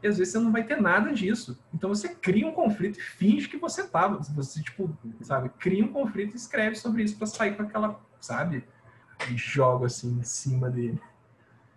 e 0.02 0.08
às 0.08 0.18
vezes 0.18 0.32
você 0.32 0.38
não 0.38 0.52
vai 0.52 0.64
ter 0.64 0.80
nada 0.80 1.12
disso. 1.12 1.62
Então 1.74 1.88
você 1.88 2.08
cria 2.08 2.46
um 2.46 2.52
conflito 2.52 2.98
e 2.98 3.02
finge 3.02 3.48
que 3.48 3.56
você 3.56 3.86
tava. 3.86 4.18
Você, 4.34 4.62
tipo, 4.62 4.90
sabe, 5.20 5.50
cria 5.58 5.84
um 5.84 5.92
conflito 5.92 6.34
e 6.34 6.36
escreve 6.36 6.76
sobre 6.76 7.02
isso 7.02 7.16
para 7.16 7.26
sair 7.26 7.56
com 7.56 7.62
aquela, 7.62 8.00
sabe? 8.20 8.64
Joga 9.34 9.86
assim 9.86 10.18
em 10.18 10.22
cima 10.22 10.70
dele. 10.70 11.00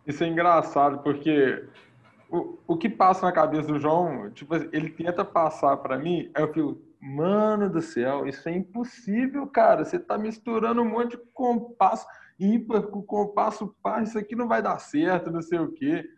Isso 0.06 0.24
é 0.24 0.28
engraçado, 0.28 1.00
porque 1.00 1.66
o, 2.30 2.58
o 2.68 2.78
que 2.78 2.90
passa 2.90 3.26
na 3.26 3.32
cabeça 3.32 3.68
do 3.68 3.80
João, 3.80 4.30
tipo, 4.32 4.56
ele 4.56 4.90
tenta 4.90 5.24
passar 5.24 5.78
para 5.78 5.98
mim, 5.98 6.30
aí 6.34 6.44
eu 6.44 6.54
fico, 6.54 6.82
mano 7.00 7.70
do 7.70 7.82
céu, 7.82 8.28
isso 8.28 8.48
é 8.48 8.52
impossível, 8.54 9.46
cara. 9.48 9.86
Você 9.86 10.00
tá 10.00 10.18
misturando 10.18 10.82
um 10.82 10.90
monte 10.90 11.12
de 11.12 11.24
compasso 11.34 12.06
ímpar 12.40 12.84
com 12.84 13.02
compasso 13.02 13.76
par, 13.82 14.04
isso 14.04 14.18
aqui 14.18 14.36
não 14.36 14.48
vai 14.48 14.62
dar 14.62 14.80
certo, 14.80 15.32
não 15.32 15.42
sei 15.42 15.60
o 15.60 15.72
quê. 15.72 16.10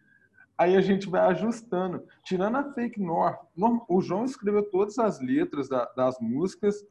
Aí 0.58 0.76
a 0.76 0.82
gente 0.82 1.10
vai 1.10 1.22
ajustando. 1.22 2.06
Tirando 2.24 2.56
a 2.58 2.74
fake 2.74 3.00
north, 3.00 3.40
o 3.88 4.02
João 4.02 4.26
escreveu 4.26 4.64
todas 4.70 4.98
as 4.98 5.20
letras 5.20 5.68
da, 5.68 5.86
das 5.96 6.18
músicas 6.20 6.86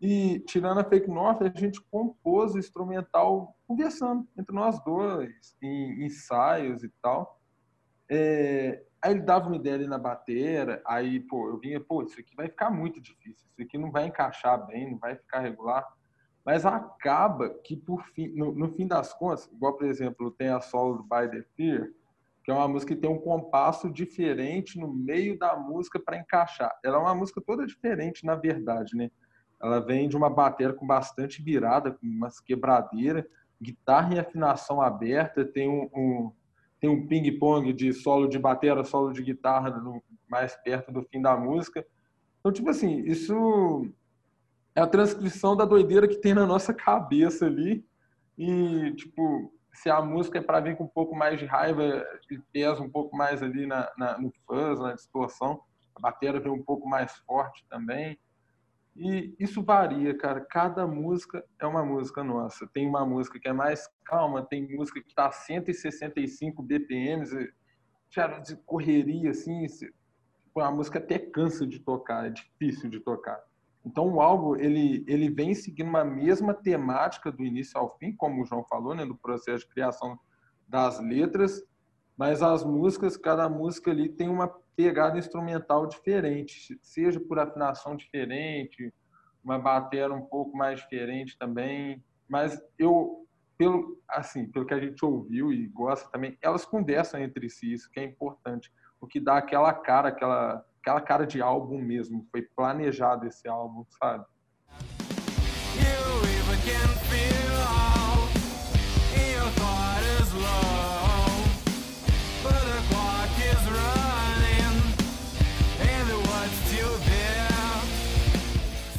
e 0.00 0.38
tirando 0.40 0.78
a 0.78 0.84
fake 0.84 1.10
north, 1.10 1.42
a 1.42 1.48
gente 1.48 1.80
compôs 1.90 2.54
o 2.54 2.58
instrumental 2.58 3.56
conversando 3.66 4.26
entre 4.36 4.54
nós 4.54 4.82
dois, 4.84 5.56
em 5.60 6.04
ensaios 6.04 6.84
e 6.84 6.88
tal. 7.02 7.40
É, 8.08 8.84
aí 9.02 9.12
ele 9.12 9.22
dava 9.22 9.48
uma 9.48 9.56
ideia 9.56 9.74
ali 9.74 9.86
na 9.88 9.98
bateria, 9.98 10.80
aí 10.86 11.18
pô, 11.18 11.48
eu 11.48 11.58
vinha, 11.58 11.80
pô, 11.80 12.02
isso 12.02 12.18
aqui 12.18 12.34
vai 12.36 12.48
ficar 12.48 12.70
muito 12.70 13.00
difícil, 13.00 13.46
isso 13.50 13.60
aqui 13.60 13.76
não 13.76 13.90
vai 13.90 14.06
encaixar 14.06 14.64
bem, 14.66 14.92
não 14.92 14.98
vai 14.98 15.16
ficar 15.16 15.40
regular. 15.40 15.84
Mas 16.44 16.64
acaba 16.64 17.50
que, 17.64 17.76
por 17.76 18.02
fim, 18.14 18.28
no, 18.28 18.52
no 18.52 18.72
fim 18.72 18.86
das 18.86 19.12
contas, 19.12 19.46
igual, 19.52 19.76
por 19.76 19.86
exemplo, 19.86 20.30
tem 20.30 20.48
a 20.48 20.60
solo 20.60 20.98
do 20.98 21.02
By 21.02 21.28
the 21.28 21.44
Fear, 21.56 21.90
que 22.48 22.52
é 22.52 22.54
uma 22.54 22.66
música 22.66 22.94
que 22.94 23.00
tem 23.02 23.10
um 23.10 23.18
compasso 23.18 23.90
diferente 23.90 24.80
no 24.80 24.90
meio 24.90 25.38
da 25.38 25.54
música 25.54 26.00
para 26.00 26.16
encaixar. 26.16 26.72
Ela 26.82 26.96
é 26.96 27.00
uma 27.00 27.14
música 27.14 27.42
toda 27.46 27.66
diferente, 27.66 28.24
na 28.24 28.36
verdade, 28.36 28.96
né? 28.96 29.10
Ela 29.62 29.80
vem 29.80 30.08
de 30.08 30.16
uma 30.16 30.30
bateria 30.30 30.72
com 30.72 30.86
bastante 30.86 31.42
virada, 31.42 31.90
com 31.90 32.06
umas 32.06 32.40
quebradeiras, 32.40 33.26
guitarra 33.60 34.14
em 34.14 34.18
afinação 34.18 34.80
aberta, 34.80 35.44
tem 35.44 35.68
um, 35.68 35.90
um 35.94 36.32
tem 36.80 36.88
um 36.88 37.06
ping-pong 37.06 37.70
de 37.74 37.92
solo 37.92 38.26
de 38.26 38.38
bateria, 38.38 38.82
solo 38.82 39.12
de 39.12 39.22
guitarra 39.22 39.68
no, 39.68 40.02
mais 40.26 40.56
perto 40.56 40.90
do 40.90 41.02
fim 41.02 41.20
da 41.20 41.36
música. 41.36 41.84
Então, 42.40 42.50
tipo 42.50 42.70
assim, 42.70 43.00
isso 43.00 43.86
é 44.74 44.80
a 44.80 44.86
transcrição 44.86 45.54
da 45.54 45.66
doideira 45.66 46.08
que 46.08 46.16
tem 46.16 46.32
na 46.32 46.46
nossa 46.46 46.72
cabeça 46.72 47.44
ali. 47.44 47.84
E, 48.38 48.94
tipo, 48.96 49.52
se 49.82 49.88
a 49.88 50.02
música 50.02 50.38
é 50.38 50.42
para 50.42 50.60
vir 50.60 50.76
com 50.76 50.84
um 50.84 50.88
pouco 50.88 51.14
mais 51.14 51.38
de 51.38 51.46
raiva 51.46 52.04
e 52.30 52.38
pesa 52.52 52.82
um 52.82 52.90
pouco 52.90 53.16
mais 53.16 53.42
ali 53.42 53.64
na, 53.64 53.90
na, 53.96 54.18
no 54.18 54.32
fuzz, 54.44 54.80
na 54.80 54.92
distorção, 54.92 55.62
a 55.94 56.00
bateria 56.00 56.40
vem 56.40 56.50
um 56.50 56.62
pouco 56.62 56.88
mais 56.88 57.16
forte 57.18 57.64
também. 57.68 58.18
E 58.96 59.36
isso 59.38 59.62
varia, 59.62 60.16
cara. 60.16 60.40
Cada 60.40 60.84
música 60.84 61.44
é 61.60 61.66
uma 61.66 61.84
música 61.84 62.24
nossa. 62.24 62.68
Tem 62.72 62.88
uma 62.88 63.06
música 63.06 63.38
que 63.38 63.48
é 63.48 63.52
mais 63.52 63.88
calma, 64.04 64.44
tem 64.44 64.66
música 64.76 65.00
que 65.00 65.08
está 65.08 65.26
a 65.26 65.32
165 65.32 66.60
BPMs, 66.60 67.52
cara, 68.12 68.40
de 68.40 68.56
correria, 68.56 69.30
assim. 69.30 69.64
A 70.56 70.72
música 70.72 70.98
até 70.98 71.20
cansa 71.20 71.64
de 71.64 71.78
tocar, 71.78 72.26
é 72.26 72.30
difícil 72.30 72.90
de 72.90 72.98
tocar. 72.98 73.40
Então 73.88 74.06
o 74.06 74.20
álbum 74.20 74.54
ele 74.54 75.02
ele 75.08 75.30
vem 75.30 75.54
seguindo 75.54 75.88
uma 75.88 76.04
mesma 76.04 76.52
temática 76.52 77.32
do 77.32 77.42
início 77.42 77.78
ao 77.78 77.96
fim, 77.96 78.12
como 78.12 78.42
o 78.42 78.44
João 78.44 78.62
falou, 78.64 78.94
né, 78.94 79.06
do 79.06 79.16
processo 79.16 79.66
de 79.66 79.72
criação 79.72 80.18
das 80.68 81.00
letras, 81.00 81.64
mas 82.16 82.42
as 82.42 82.62
músicas, 82.62 83.16
cada 83.16 83.48
música 83.48 83.90
ali 83.90 84.10
tem 84.10 84.28
uma 84.28 84.48
pegada 84.76 85.18
instrumental 85.18 85.86
diferente, 85.86 86.78
seja 86.82 87.18
por 87.18 87.38
afinação 87.38 87.96
diferente, 87.96 88.92
uma 89.42 89.58
bateria 89.58 90.12
um 90.12 90.26
pouco 90.26 90.54
mais 90.54 90.80
diferente 90.80 91.38
também, 91.38 92.04
mas 92.28 92.60
eu 92.78 93.24
pelo 93.56 93.98
assim, 94.06 94.46
pelo 94.46 94.66
que 94.66 94.74
a 94.74 94.78
gente 94.78 95.04
ouviu 95.04 95.50
e 95.52 95.66
gosta 95.66 96.08
também, 96.10 96.38
elas 96.40 96.64
conversam 96.64 97.20
entre 97.20 97.48
si, 97.48 97.72
isso 97.72 97.90
que 97.90 97.98
é 97.98 98.04
importante, 98.04 98.70
o 99.00 99.06
que 99.06 99.18
dá 99.18 99.38
aquela 99.38 99.72
cara, 99.72 100.10
aquela 100.10 100.64
aquela 100.88 101.00
cara 101.02 101.26
de 101.26 101.42
álbum 101.42 101.78
mesmo. 101.78 102.26
Foi 102.30 102.42
planejado 102.56 103.26
esse 103.26 103.46
álbum, 103.46 103.84
sabe? 104.00 104.24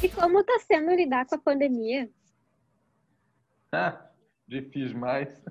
E 0.02 0.08
como 0.08 0.44
tá 0.44 0.58
sendo 0.60 0.94
lidar 0.94 1.26
com 1.26 1.34
a 1.34 1.38
pandemia? 1.38 2.08
Ah, 3.72 4.10
difícil 4.46 4.98
mais 4.98 5.42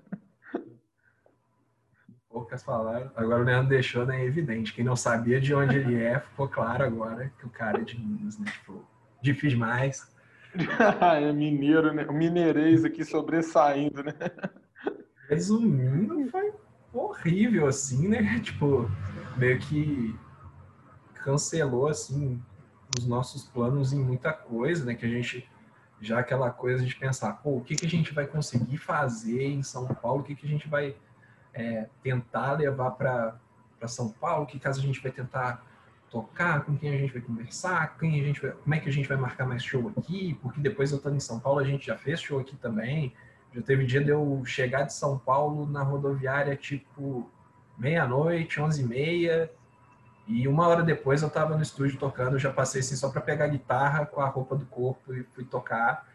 poucas 2.29 2.63
palavras. 2.63 3.11
Agora 3.15 3.41
o 3.41 3.45
Leandro 3.45 3.69
deixou, 3.69 4.05
né? 4.05 4.21
É 4.21 4.25
evidente. 4.25 4.73
Quem 4.73 4.85
não 4.85 4.95
sabia 4.95 5.41
de 5.41 5.53
onde 5.53 5.77
ele 5.77 6.01
é, 6.01 6.19
ficou 6.19 6.47
claro 6.47 6.83
agora 6.83 7.31
que 7.37 7.45
o 7.45 7.49
cara 7.49 7.81
é 7.81 7.83
de 7.83 7.99
Minas, 7.99 8.37
né? 8.37 8.49
Tipo, 8.51 8.85
difícil 9.21 9.49
demais. 9.51 10.09
é 11.21 11.31
mineiro, 11.33 11.93
né? 11.93 12.05
O 12.05 12.13
mineirês 12.13 12.85
aqui 12.85 13.03
sobressaindo, 13.03 14.03
né? 14.03 14.13
Resumindo, 15.27 16.29
foi 16.29 16.53
horrível, 16.93 17.67
assim, 17.67 18.07
né? 18.07 18.39
Tipo, 18.41 18.89
meio 19.37 19.59
que 19.59 20.15
cancelou, 21.23 21.87
assim, 21.87 22.41
os 22.97 23.05
nossos 23.05 23.43
planos 23.43 23.93
em 23.93 23.99
muita 23.99 24.31
coisa, 24.31 24.85
né? 24.85 24.95
Que 24.95 25.05
a 25.05 25.09
gente 25.09 25.47
já 26.01 26.19
aquela 26.19 26.49
coisa 26.49 26.85
de 26.85 26.95
pensar, 26.95 27.33
pô, 27.33 27.57
o 27.57 27.61
que, 27.61 27.75
que 27.75 27.85
a 27.85 27.89
gente 27.89 28.13
vai 28.13 28.25
conseguir 28.25 28.77
fazer 28.77 29.43
em 29.43 29.61
São 29.61 29.85
Paulo, 29.87 30.21
o 30.21 30.23
que, 30.23 30.33
que 30.33 30.45
a 30.45 30.49
gente 30.49 30.67
vai 30.67 30.95
é, 31.53 31.87
tentar 32.03 32.53
levar 32.53 32.91
para 32.91 33.39
São 33.87 34.09
Paulo, 34.09 34.45
que 34.45 34.59
caso 34.59 34.79
a 34.79 34.83
gente 34.83 35.01
vai 35.01 35.11
tentar 35.11 35.65
tocar, 36.09 36.63
com 36.65 36.75
quem 36.75 36.93
a 36.93 36.97
gente 36.97 37.13
vai 37.13 37.21
conversar, 37.21 37.97
quem 37.97 38.19
a 38.19 38.23
gente 38.23 38.41
vai, 38.41 38.51
como 38.51 38.75
é 38.75 38.79
que 38.79 38.89
a 38.89 38.91
gente 38.91 39.07
vai 39.07 39.17
marcar 39.17 39.45
mais 39.45 39.63
show 39.63 39.91
aqui, 39.95 40.37
porque 40.41 40.59
depois 40.59 40.91
eu 40.91 40.97
estando 40.97 41.15
em 41.15 41.19
São 41.19 41.39
Paulo 41.39 41.59
a 41.59 41.63
gente 41.63 41.87
já 41.87 41.97
fez 41.97 42.19
show 42.19 42.39
aqui 42.39 42.55
também. 42.55 43.13
Já 43.53 43.61
teve 43.61 43.85
dia 43.85 44.03
de 44.03 44.09
eu 44.09 44.43
chegar 44.45 44.83
de 44.83 44.93
São 44.93 45.17
Paulo 45.17 45.65
na 45.67 45.81
rodoviária 45.81 46.55
tipo 46.55 47.29
meia-noite, 47.77 48.59
onze 48.59 48.83
e 48.83 48.85
meia, 48.85 49.51
e 50.27 50.47
uma 50.47 50.67
hora 50.67 50.83
depois 50.83 51.21
eu 51.21 51.27
estava 51.27 51.55
no 51.55 51.63
estúdio 51.63 51.97
tocando, 51.97 52.37
já 52.37 52.51
passei 52.51 52.81
assim 52.81 52.95
só 52.95 53.09
para 53.09 53.21
pegar 53.21 53.45
a 53.45 53.47
guitarra 53.47 54.05
com 54.05 54.21
a 54.21 54.27
roupa 54.27 54.55
do 54.55 54.65
corpo 54.65 55.13
e 55.13 55.23
fui 55.33 55.43
tocar. 55.43 56.07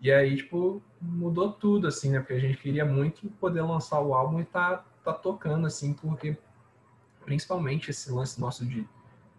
E 0.00 0.12
aí, 0.12 0.36
tipo, 0.36 0.82
mudou 1.00 1.52
tudo, 1.52 1.86
assim, 1.86 2.10
né? 2.10 2.20
Porque 2.20 2.34
a 2.34 2.38
gente 2.38 2.58
queria 2.58 2.84
muito 2.84 3.28
poder 3.40 3.62
lançar 3.62 4.00
o 4.00 4.14
álbum 4.14 4.40
e 4.40 4.44
tá, 4.44 4.84
tá 5.02 5.12
tocando, 5.12 5.66
assim, 5.66 5.92
porque 5.94 6.36
principalmente 7.24 7.90
esse 7.90 8.10
lance 8.12 8.40
nosso 8.40 8.64
de, 8.64 8.86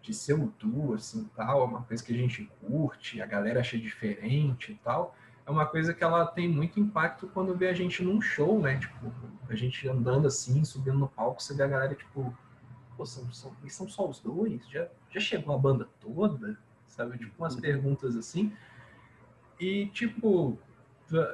de 0.02 0.12
ser 0.12 0.34
o 0.34 0.52
duo, 0.58 0.94
assim, 0.94 1.28
tal, 1.34 1.62
é 1.62 1.64
uma 1.64 1.82
coisa 1.82 2.04
que 2.04 2.12
a 2.12 2.16
gente 2.16 2.50
curte, 2.60 3.22
a 3.22 3.26
galera 3.26 3.60
acha 3.60 3.78
diferente 3.78 4.72
e 4.72 4.74
tal, 4.76 5.16
é 5.46 5.50
uma 5.50 5.64
coisa 5.64 5.94
que 5.94 6.04
ela 6.04 6.26
tem 6.26 6.46
muito 6.46 6.78
impacto 6.78 7.26
quando 7.28 7.56
vê 7.56 7.68
a 7.68 7.72
gente 7.72 8.02
num 8.02 8.20
show, 8.20 8.60
né? 8.60 8.78
Tipo, 8.78 9.10
a 9.48 9.54
gente 9.54 9.88
andando 9.88 10.26
assim, 10.26 10.62
subindo 10.62 10.98
no 10.98 11.08
palco, 11.08 11.42
você 11.42 11.54
vê 11.54 11.62
a 11.62 11.66
galera, 11.66 11.94
tipo, 11.94 12.36
pô, 12.94 13.06
são, 13.06 13.32
são, 13.32 13.56
são 13.66 13.88
só 13.88 14.06
os 14.06 14.20
dois? 14.20 14.68
Já, 14.68 14.86
já 15.10 15.20
chegou 15.20 15.54
a 15.54 15.58
banda 15.58 15.88
toda? 15.98 16.58
Sabe? 16.86 17.16
Tipo, 17.16 17.32
umas 17.38 17.56
perguntas 17.56 18.14
assim. 18.14 18.52
E, 19.60 19.86
tipo, 19.88 20.58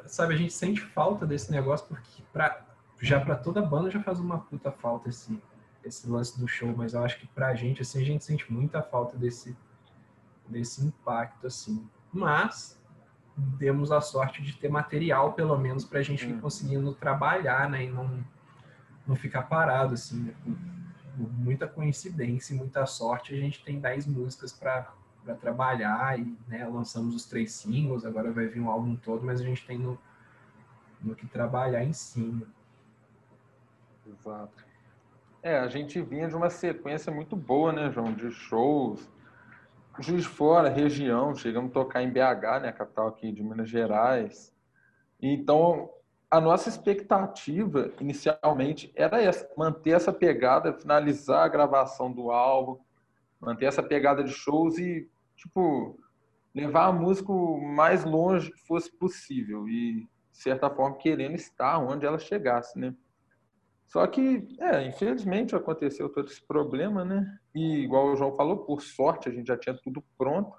sabe, 0.07 0.35
a 0.35 0.37
gente 0.37 0.53
sente 0.53 0.81
falta 0.81 1.27
desse 1.27 1.51
negócio 1.51 1.87
porque 1.87 2.23
pra, 2.33 2.65
já 3.01 3.21
para 3.21 3.37
toda 3.37 3.61
banda 3.61 3.91
já 3.91 4.03
faz 4.03 4.19
uma 4.21 4.39
puta 4.39 4.71
falta 4.71 5.09
esse, 5.09 5.41
esse 5.85 6.09
lance 6.09 6.39
do 6.39 6.49
show, 6.49 6.75
mas 6.77 6.95
eu 6.95 7.05
acho 7.05 7.19
que 7.19 7.27
pra 7.27 7.55
gente, 7.55 7.83
assim, 7.83 8.01
a 8.01 8.05
gente 8.05 8.25
sente 8.25 8.51
muita 8.53 8.83
falta 8.83 9.17
desse, 9.17 9.57
desse 10.49 10.85
impacto, 10.85 11.47
assim. 11.47 11.87
Mas 12.13 12.81
temos 13.59 13.91
a 13.91 14.01
sorte 14.01 14.43
de 14.43 14.57
ter 14.57 14.69
material, 14.69 15.33
pelo 15.33 15.59
menos, 15.59 15.85
pra 15.85 16.03
gente 16.03 16.27
ir 16.27 16.41
conseguindo 16.41 16.95
trabalhar, 16.95 17.69
né, 17.69 17.85
e 17.85 17.91
não, 17.91 18.25
não 19.07 19.17
ficar 19.17 19.43
parado, 19.43 19.95
assim, 19.95 20.23
né? 20.23 20.35
por, 20.45 20.57
por 21.17 21.33
muita 21.33 21.67
coincidência 21.67 22.55
e 22.55 22.57
muita 22.57 22.87
sorte, 22.87 23.35
a 23.35 23.37
gente 23.37 23.63
tem 23.65 23.81
10 23.81 24.07
músicas 24.07 24.53
para 24.53 24.93
para 25.25 25.35
trabalhar 25.35 26.19
e 26.19 26.37
né, 26.47 26.67
lançamos 26.67 27.15
os 27.15 27.25
três 27.25 27.53
singles, 27.53 28.05
agora 28.05 28.31
vai 28.31 28.47
vir 28.47 28.61
um 28.61 28.71
álbum 28.71 28.95
todo, 28.97 29.25
mas 29.25 29.41
a 29.41 29.45
gente 29.45 29.67
tem 29.67 29.79
no, 29.79 29.99
no 31.01 31.15
que 31.15 31.27
trabalhar 31.27 31.83
em 31.83 31.93
cima. 31.93 32.47
Exato. 34.07 34.65
É, 35.43 35.59
a 35.59 35.69
gente 35.69 36.01
vinha 36.01 36.29
de 36.29 36.37
uma 36.37 36.51
sequência 36.51 37.13
muito 37.13 37.37
boa, 37.37 37.73
né, 37.73 37.91
João, 37.91 38.13
de 38.13 38.31
shows. 38.31 39.11
Juiz 39.99 40.25
Fora, 40.25 40.69
região, 40.69 41.35
chegamos 41.35 41.71
a 41.71 41.75
tocar 41.75 42.03
em 42.03 42.11
BH, 42.11 42.63
né, 42.63 42.69
a 42.69 42.73
capital 42.73 43.09
aqui 43.09 43.31
de 43.31 43.43
Minas 43.43 43.69
Gerais. 43.69 44.53
Então, 45.21 45.91
a 46.31 46.41
nossa 46.41 46.69
expectativa 46.69 47.93
inicialmente 48.01 48.93
era 48.97 49.23
essa, 49.23 49.49
manter 49.57 49.91
essa 49.91 50.13
pegada, 50.13 50.73
finalizar 50.73 51.45
a 51.45 51.49
gravação 51.49 52.11
do 52.11 52.31
álbum, 52.31 52.81
manter 53.41 53.67
essa 53.67 53.83
pegada 53.83 54.25
de 54.25 54.33
shows 54.33 54.79
e, 54.79 55.09
tipo, 55.37 55.99
levar 56.55 56.87
a 56.87 56.93
música 56.93 57.33
o 57.33 57.61
mais 57.61 58.05
longe 58.05 58.53
que 58.53 58.67
fosse 58.67 58.91
possível 58.91 59.69
e, 59.69 60.03
de 60.03 60.39
certa 60.39 60.71
forma, 60.71 60.97
querendo 60.97 61.35
estar 61.35 61.79
onde 61.79 62.07
ela 62.07 62.19
chegasse, 62.19 62.79
né? 62.79 62.95
Só 63.87 64.07
que, 64.07 64.57
é, 64.59 64.87
infelizmente 64.87 65.55
aconteceu 65.55 66.09
todo 66.09 66.29
esse 66.29 66.43
problema, 66.43 67.05
né? 67.05 67.39
E, 67.55 67.85
igual 67.85 68.07
o 68.07 68.17
João 68.17 68.35
falou, 68.35 68.65
por 68.65 68.83
sorte 68.83 69.29
a 69.29 69.33
gente 69.33 69.47
já 69.47 69.57
tinha 69.57 69.77
tudo 69.83 70.03
pronto. 70.17 70.57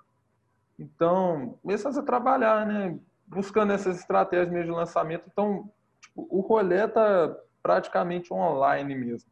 Então, 0.78 1.58
começamos 1.62 1.98
a 1.98 2.04
trabalhar, 2.04 2.66
né? 2.66 3.00
Buscando 3.26 3.74
essas 3.74 4.00
estratégias 4.00 4.50
mesmo 4.50 4.72
de 4.72 4.78
lançamento. 4.78 5.26
Então, 5.32 5.72
tipo, 6.00 6.28
o 6.30 6.42
rolê 6.42 6.88
tá 6.88 7.36
praticamente 7.64 8.34
online 8.34 8.96
mesmo. 8.96 9.30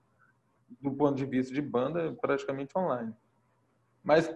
Do 0.81 0.91
ponto 0.91 1.15
de 1.15 1.25
vista 1.25 1.53
de 1.53 1.61
banda, 1.61 2.13
praticamente 2.19 2.77
online. 2.77 3.13
Mas 4.03 4.33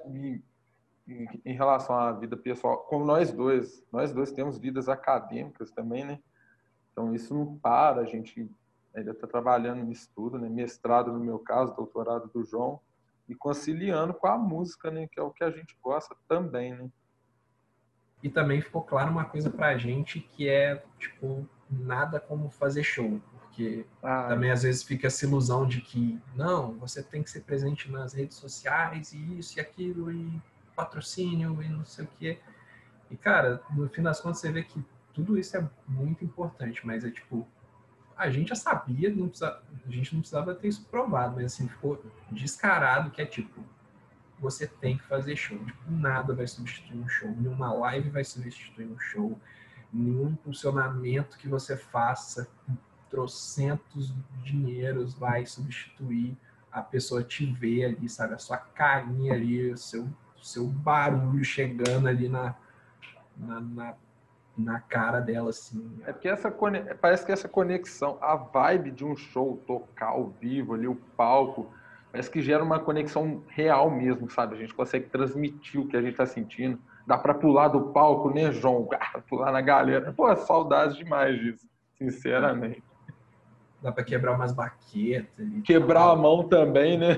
em, 1.07 1.41
em, 1.45 1.53
relação 1.53 1.95
à 1.95 2.11
vida 2.11 2.35
pessoal, 2.35 2.77
como 2.79 3.05
nós 3.05 3.31
dois, 3.31 3.83
nós 3.91 4.11
dois 4.11 4.31
temos 4.31 4.57
vidas 4.57 4.89
acadêmicas 4.89 5.71
também, 5.71 6.03
né? 6.05 6.19
Então 6.91 7.13
isso 7.13 7.33
não 7.33 7.57
para, 7.57 8.01
a 8.01 8.05
gente 8.05 8.49
ainda 8.95 9.11
está 9.11 9.27
trabalhando 9.27 9.83
nisso 9.83 10.09
tudo, 10.15 10.37
né? 10.37 10.49
Mestrado 10.49 11.11
no 11.11 11.19
meu 11.19 11.39
caso, 11.39 11.75
doutorado 11.75 12.29
do 12.33 12.43
João, 12.43 12.79
e 13.27 13.35
conciliando 13.35 14.13
com 14.13 14.27
a 14.27 14.37
música, 14.37 14.89
né? 14.91 15.07
Que 15.07 15.19
é 15.19 15.23
o 15.23 15.31
que 15.31 15.43
a 15.43 15.51
gente 15.51 15.77
gosta 15.81 16.15
também, 16.27 16.75
né? 16.75 16.89
E 18.21 18.29
também 18.29 18.61
ficou 18.61 18.81
claro 18.81 19.11
uma 19.11 19.25
coisa 19.25 19.49
pra 19.49 19.77
gente 19.77 20.19
que 20.19 20.49
é, 20.49 20.83
tipo, 20.97 21.47
nada 21.69 22.19
como 22.19 22.49
fazer 22.49 22.83
show 22.83 23.21
porque 23.57 23.85
ah, 24.03 24.27
também 24.29 24.51
às 24.51 24.61
vezes 24.61 24.83
fica 24.83 25.07
essa 25.07 25.25
ilusão 25.25 25.67
de 25.67 25.81
que 25.81 26.19
não, 26.35 26.75
você 26.75 27.01
tem 27.01 27.23
que 27.23 27.31
ser 27.31 27.41
presente 27.41 27.89
nas 27.89 28.13
redes 28.13 28.37
sociais 28.37 29.13
e 29.13 29.39
isso 29.39 29.57
e 29.57 29.59
aquilo 29.59 30.11
e 30.11 30.41
patrocínio 30.77 31.61
e 31.63 31.67
não 31.67 31.83
sei 31.83 32.05
o 32.05 32.07
quê. 32.19 32.39
E 33.09 33.17
cara, 33.17 33.61
no 33.71 33.89
fim 33.89 34.03
das 34.03 34.21
contas 34.21 34.39
você 34.39 34.51
vê 34.51 34.63
que 34.63 34.85
tudo 35.13 35.37
isso 35.37 35.57
é 35.57 35.67
muito 35.87 36.23
importante, 36.23 36.85
mas 36.85 37.03
é 37.03 37.09
tipo 37.09 37.47
a 38.15 38.29
gente 38.29 38.49
já 38.49 38.55
sabia, 38.55 39.13
não 39.13 39.27
precisa, 39.27 39.61
a 39.85 39.91
gente 39.91 40.13
não 40.13 40.21
precisava 40.21 40.55
ter 40.55 40.67
isso 40.67 40.85
provado, 40.85 41.35
mas 41.35 41.45
assim 41.45 41.67
ficou 41.67 42.03
descarado 42.31 43.11
que 43.11 43.21
é 43.21 43.25
tipo 43.25 43.63
você 44.39 44.67
tem 44.67 44.97
que 44.97 45.03
fazer 45.05 45.35
show. 45.35 45.57
Tipo, 45.57 45.91
nada 45.91 46.33
vai 46.33 46.47
substituir 46.47 46.99
um 46.99 47.09
show, 47.09 47.29
nenhuma 47.29 47.73
live 47.73 48.09
vai 48.09 48.23
substituir 48.23 48.85
um 48.85 48.99
show, 48.99 49.39
nenhum 49.91 50.29
impulsionamento 50.29 51.37
que 51.37 51.47
você 51.47 51.75
faça 51.75 52.47
trocentos 53.09 54.13
dinheiros 54.43 55.13
vai 55.13 55.45
substituir 55.45 56.37
a 56.71 56.81
pessoa 56.81 57.23
te 57.23 57.45
ver 57.45 57.85
ali, 57.85 58.09
sabe? 58.09 58.33
A 58.33 58.37
sua 58.37 58.57
carinha 58.57 59.33
ali, 59.33 59.71
o 59.71 59.77
seu, 59.77 60.07
seu 60.47 60.65
barulho 60.65 61.43
chegando 61.43 62.07
ali 62.07 62.29
na, 62.29 62.55
na, 63.37 63.59
na, 63.59 63.93
na 64.57 64.79
cara 64.79 65.19
dela, 65.19 65.49
assim. 65.49 65.99
É 66.05 66.13
porque 66.13 66.27
essa 66.27 66.49
parece 67.01 67.25
que 67.25 67.31
essa 67.31 67.49
conexão, 67.49 68.17
a 68.21 68.35
vibe 68.35 68.91
de 68.91 69.05
um 69.05 69.15
show, 69.15 69.61
tocar 69.67 70.07
ao 70.07 70.29
vivo 70.29 70.73
ali, 70.73 70.87
o 70.87 70.95
palco, 70.95 71.71
parece 72.11 72.31
que 72.31 72.41
gera 72.41 72.63
uma 72.63 72.79
conexão 72.79 73.43
real 73.47 73.91
mesmo, 73.91 74.29
sabe? 74.29 74.55
A 74.55 74.59
gente 74.59 74.73
consegue 74.73 75.09
transmitir 75.09 75.81
o 75.81 75.87
que 75.87 75.97
a 75.97 76.01
gente 76.01 76.11
está 76.11 76.25
sentindo. 76.25 76.79
Dá 77.05 77.17
para 77.17 77.33
pular 77.33 77.67
do 77.67 77.91
palco, 77.91 78.29
né, 78.33 78.51
João? 78.51 78.87
pular 79.29 79.51
na 79.51 79.61
galera. 79.61 80.13
Pô, 80.13 80.33
saudades 80.35 80.95
demais 80.95 81.37
disso, 81.39 81.67
sinceramente. 81.97 82.86
Dá 83.81 83.91
para 83.91 84.03
quebrar 84.03 84.33
umas 84.33 84.51
baquetas. 84.51 85.47
Quebrar 85.63 86.09
a 86.09 86.15
mão 86.15 86.47
também, 86.47 86.97
né? 86.97 87.15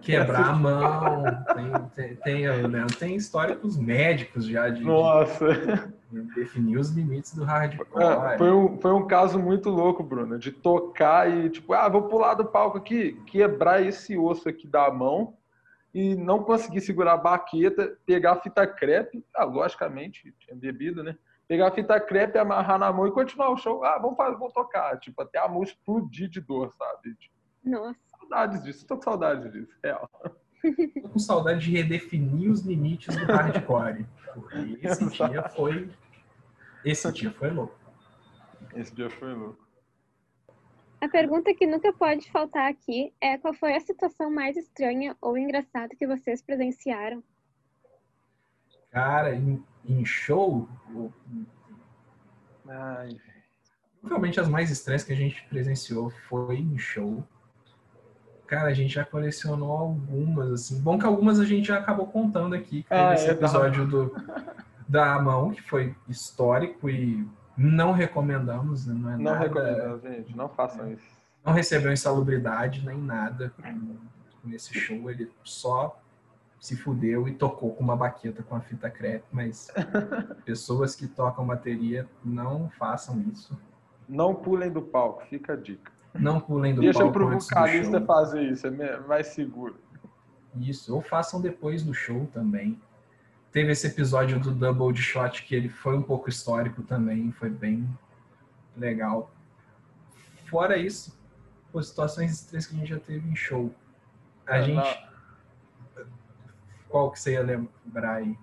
Quebrar 0.00 0.48
a 0.48 0.52
mão. 0.54 1.22
Tem, 1.54 2.16
tem, 2.16 2.16
tem, 2.16 2.68
né? 2.68 2.86
tem 2.98 3.14
história 3.14 3.54
com 3.54 3.66
os 3.66 3.76
médicos 3.76 4.46
já 4.46 4.70
de, 4.70 4.82
Nossa. 4.82 5.48
De 6.10 6.22
definir 6.34 6.78
os 6.78 6.88
limites 6.90 7.34
do 7.34 7.44
hardcore. 7.44 7.86
É, 8.02 8.38
foi, 8.38 8.50
um, 8.50 8.78
foi 8.80 8.92
um 8.92 9.06
caso 9.06 9.38
muito 9.38 9.68
louco, 9.68 10.02
Bruno, 10.02 10.38
de 10.38 10.50
tocar 10.50 11.30
e 11.30 11.50
tipo, 11.50 11.74
ah, 11.74 11.88
vou 11.90 12.04
pular 12.04 12.32
do 12.32 12.46
palco 12.46 12.78
aqui, 12.78 13.20
quebrar 13.26 13.82
esse 13.82 14.16
osso 14.16 14.48
aqui 14.48 14.66
da 14.66 14.90
mão 14.90 15.34
e 15.92 16.14
não 16.14 16.42
conseguir 16.42 16.80
segurar 16.80 17.14
a 17.14 17.18
baqueta, 17.18 17.98
pegar 18.06 18.32
a 18.32 18.40
fita 18.40 18.66
crepe, 18.66 19.22
ah, 19.34 19.44
logicamente, 19.44 20.34
tinha 20.40 20.56
bebido, 20.56 21.02
né? 21.02 21.16
Pegar 21.48 21.68
a 21.68 21.72
fita 21.72 21.98
crepe, 21.98 22.38
amarrar 22.38 22.78
na 22.78 22.92
mão 22.92 23.06
e 23.06 23.10
continuar 23.10 23.50
o 23.50 23.56
show. 23.56 23.82
Ah, 23.82 23.98
vamos, 23.98 24.16
fazer, 24.16 24.36
vamos 24.36 24.52
tocar. 24.52 25.00
Tipo, 25.00 25.22
até 25.22 25.38
a 25.38 25.48
mão 25.48 25.62
explodir 25.62 26.28
de 26.28 26.40
dor, 26.40 26.72
sabe? 26.74 27.14
Tipo, 27.14 27.34
Nossa. 27.64 27.98
Saudades 28.18 28.62
disso, 28.62 28.86
tô 28.86 28.96
com 28.96 29.02
saudade 29.02 29.50
disso, 29.50 29.74
real. 29.82 30.10
Tô 31.02 31.08
com 31.08 31.18
saudade 31.18 31.60
de 31.60 31.70
redefinir 31.70 32.50
os 32.50 32.60
limites 32.60 33.16
do 33.16 33.24
hardcore. 33.24 34.04
Porque 34.34 34.78
esse 34.82 35.08
dia 35.08 35.48
foi. 35.48 35.90
Esse 36.84 37.10
dia 37.12 37.32
foi 37.32 37.50
louco. 37.50 37.74
Esse 38.74 38.94
dia 38.94 39.08
foi 39.08 39.32
louco. 39.32 39.66
A 41.00 41.08
pergunta 41.08 41.54
que 41.54 41.66
nunca 41.66 41.92
pode 41.92 42.30
faltar 42.30 42.68
aqui 42.68 43.14
é 43.20 43.38
qual 43.38 43.54
foi 43.54 43.74
a 43.74 43.80
situação 43.80 44.30
mais 44.30 44.56
estranha 44.56 45.16
ou 45.20 45.38
engraçada 45.38 45.94
que 45.96 46.06
vocês 46.06 46.42
presenciaram? 46.42 47.22
Cara, 48.90 49.34
em, 49.34 49.62
em 49.84 50.04
show, 50.04 50.68
Ai. 52.66 53.16
provavelmente 54.00 54.40
as 54.40 54.48
mais 54.48 54.70
estranhas 54.70 55.04
que 55.04 55.12
a 55.12 55.16
gente 55.16 55.44
presenciou 55.48 56.10
foi 56.28 56.56
em 56.56 56.78
show. 56.78 57.22
Cara, 58.46 58.70
a 58.70 58.74
gente 58.74 58.94
já 58.94 59.04
colecionou 59.04 59.72
algumas, 59.72 60.50
assim. 60.50 60.80
Bom 60.80 60.98
que 60.98 61.04
algumas 61.04 61.38
a 61.38 61.44
gente 61.44 61.68
já 61.68 61.78
acabou 61.78 62.06
contando 62.06 62.54
aqui. 62.54 62.82
Que 62.82 62.94
ah, 62.94 63.12
esse 63.12 63.28
é, 63.28 63.32
episódio 63.32 63.86
do, 63.86 64.14
da 64.88 65.20
mão, 65.20 65.50
que 65.50 65.60
foi 65.60 65.94
histórico 66.08 66.88
e 66.88 67.28
não 67.54 67.92
recomendamos, 67.92 68.86
né? 68.86 68.94
não 68.94 69.10
é 69.10 69.16
Não 69.16 69.22
nada, 69.24 69.38
recomendamos, 69.40 70.02
gente. 70.02 70.34
Não 70.34 70.48
façam 70.48 70.90
isso. 70.90 71.04
Não 71.44 71.52
recebeu 71.52 71.92
insalubridade 71.92 72.84
nem 72.86 72.96
nada 72.96 73.52
nesse 74.42 74.72
show. 74.78 75.10
Ele 75.10 75.30
só 75.44 76.00
se 76.60 76.76
fudeu 76.76 77.28
e 77.28 77.34
tocou 77.34 77.74
com 77.74 77.84
uma 77.84 77.96
baqueta 77.96 78.42
com 78.42 78.56
a 78.56 78.60
fita 78.60 78.90
crepe, 78.90 79.24
mas 79.30 79.68
pessoas 80.44 80.94
que 80.94 81.06
tocam 81.06 81.46
bateria 81.46 82.06
não 82.24 82.68
façam 82.70 83.20
isso. 83.32 83.58
Não 84.08 84.34
pulem 84.34 84.70
do 84.70 84.82
palco, 84.82 85.24
fica 85.26 85.52
a 85.52 85.56
dica. 85.56 85.92
Não 86.14 86.40
pulem 86.40 86.74
do 86.74 86.80
Deixa 86.80 86.98
palco. 86.98 87.18
Deixa 87.18 87.28
pro 87.28 87.38
vocalista 87.38 88.00
fazer 88.00 88.42
isso, 88.42 88.66
é 88.66 89.00
mais 89.00 89.28
seguro. 89.28 89.76
Isso, 90.56 90.94
ou 90.94 91.00
façam 91.00 91.40
depois 91.40 91.82
do 91.82 91.94
show 91.94 92.26
também. 92.32 92.80
Teve 93.52 93.72
esse 93.72 93.86
episódio 93.86 94.40
do 94.40 94.52
Double 94.52 94.92
de 94.92 95.02
Shot 95.02 95.42
que 95.44 95.54
ele 95.54 95.68
foi 95.68 95.96
um 95.96 96.02
pouco 96.02 96.28
histórico 96.28 96.82
também, 96.82 97.30
foi 97.32 97.50
bem 97.50 97.88
legal. 98.76 99.30
Fora 100.46 100.76
isso, 100.76 101.18
por 101.70 101.84
situações 101.84 102.32
estranhas 102.32 102.66
que 102.66 102.74
a 102.74 102.78
gente 102.78 102.88
já 102.88 102.98
teve 102.98 103.28
em 103.28 103.36
show. 103.36 103.72
A 104.46 104.58
é, 104.58 104.62
gente 104.62 105.07
qual 106.88 107.10
que 107.10 107.20
você 107.20 107.32
ia 107.32 107.42
lembrar 107.42 108.16
aí? 108.16 108.36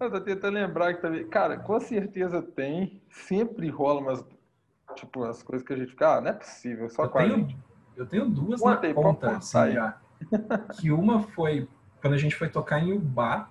Eu 0.00 0.10
tô 0.10 0.20
tentando 0.20 0.54
lembrar 0.54 0.94
que 0.94 1.02
também. 1.02 1.26
Cara, 1.26 1.58
com 1.58 1.80
certeza 1.80 2.40
tem. 2.40 3.02
Sempre 3.10 3.68
rola 3.68 4.00
umas. 4.00 4.24
Tipo, 4.94 5.24
as 5.24 5.42
coisas 5.42 5.66
que 5.66 5.72
a 5.72 5.76
gente 5.76 5.90
fica. 5.90 6.16
Ah, 6.16 6.20
não 6.20 6.30
é 6.30 6.32
possível, 6.32 6.88
só 6.88 7.04
eu 7.04 7.08
com 7.08 7.18
tenho. 7.18 7.48
Eu 7.96 8.06
tenho 8.06 8.28
duas 8.28 8.60
Conta 8.60 8.88
na 8.88 8.94
conta, 8.94 9.36
assim, 9.36 9.72
já. 9.72 9.98
que 10.78 10.92
uma 10.92 11.20
foi 11.20 11.68
quando 12.00 12.14
a 12.14 12.18
gente 12.18 12.36
foi 12.36 12.48
tocar 12.48 12.80
em 12.80 12.92
Ubá, 12.92 13.50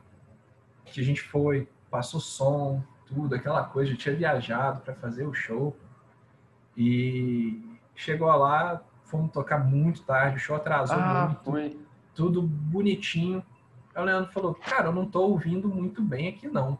que 0.86 1.02
a 1.02 1.04
gente 1.04 1.22
foi, 1.22 1.68
passou 1.92 2.20
som, 2.20 2.82
tudo, 3.06 3.36
aquela 3.36 3.64
coisa, 3.64 3.92
já 3.92 3.98
tinha 3.98 4.16
viajado 4.16 4.82
para 4.82 4.94
fazer 4.96 5.26
o 5.26 5.34
show. 5.34 5.76
E 6.76 7.78
chegou 7.96 8.28
lá, 8.28 8.82
fomos 9.04 9.32
tocar 9.32 9.60
muito 9.60 10.04
tarde, 10.04 10.38
o 10.38 10.40
show 10.40 10.56
atrasou 10.56 10.98
ah, 10.98 11.28
muito. 11.28 11.44
Foi. 11.44 11.80
Tudo 12.16 12.42
bonitinho. 12.42 13.44
Aí 13.98 14.04
o 14.04 14.06
Leandro 14.06 14.32
falou, 14.32 14.54
cara, 14.54 14.90
eu 14.90 14.94
não 14.94 15.08
tô 15.08 15.24
ouvindo 15.24 15.68
muito 15.68 16.04
bem 16.04 16.28
aqui 16.28 16.48
não. 16.48 16.78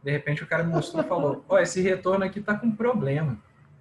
De 0.00 0.12
repente 0.12 0.44
o 0.44 0.46
cara 0.46 0.62
me 0.62 0.72
mostrou 0.72 1.02
e 1.02 1.08
falou, 1.08 1.44
ó, 1.48 1.58
esse 1.58 1.80
retorno 1.80 2.24
aqui 2.24 2.40
tá 2.40 2.56
com 2.56 2.70
problema. 2.70 3.36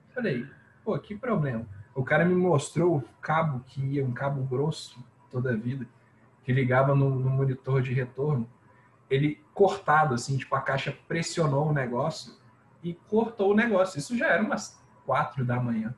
Eu 0.10 0.16
falei, 0.16 0.48
pô, 0.84 0.98
que 0.98 1.16
problema? 1.16 1.68
O 1.94 2.04
cara 2.04 2.26
me 2.26 2.34
mostrou 2.34 2.98
o 2.98 3.04
cabo 3.22 3.64
que 3.68 3.80
ia, 3.80 4.04
um 4.04 4.12
cabo 4.12 4.42
grosso 4.46 4.98
toda 5.30 5.52
a 5.52 5.56
vida, 5.56 5.86
que 6.44 6.52
ligava 6.52 6.96
no, 6.96 7.12
no 7.12 7.30
monitor 7.30 7.84
de 7.84 7.94
retorno. 7.94 8.50
ele 9.12 9.40
cortado, 9.54 10.16
assim, 10.16 10.36
tipo, 10.36 10.56
a 10.56 10.62
caixa 10.62 10.92
pressionou 11.08 11.70
o 11.70 11.74
negócio 11.74 12.34
e 12.82 12.96
cortou 12.96 13.52
o 13.52 13.56
negócio. 13.56 14.00
Isso 14.00 14.18
já 14.18 14.30
era 14.30 14.42
umas 14.42 14.82
quatro 15.06 15.46
da 15.46 15.60
manhã. 15.60 15.94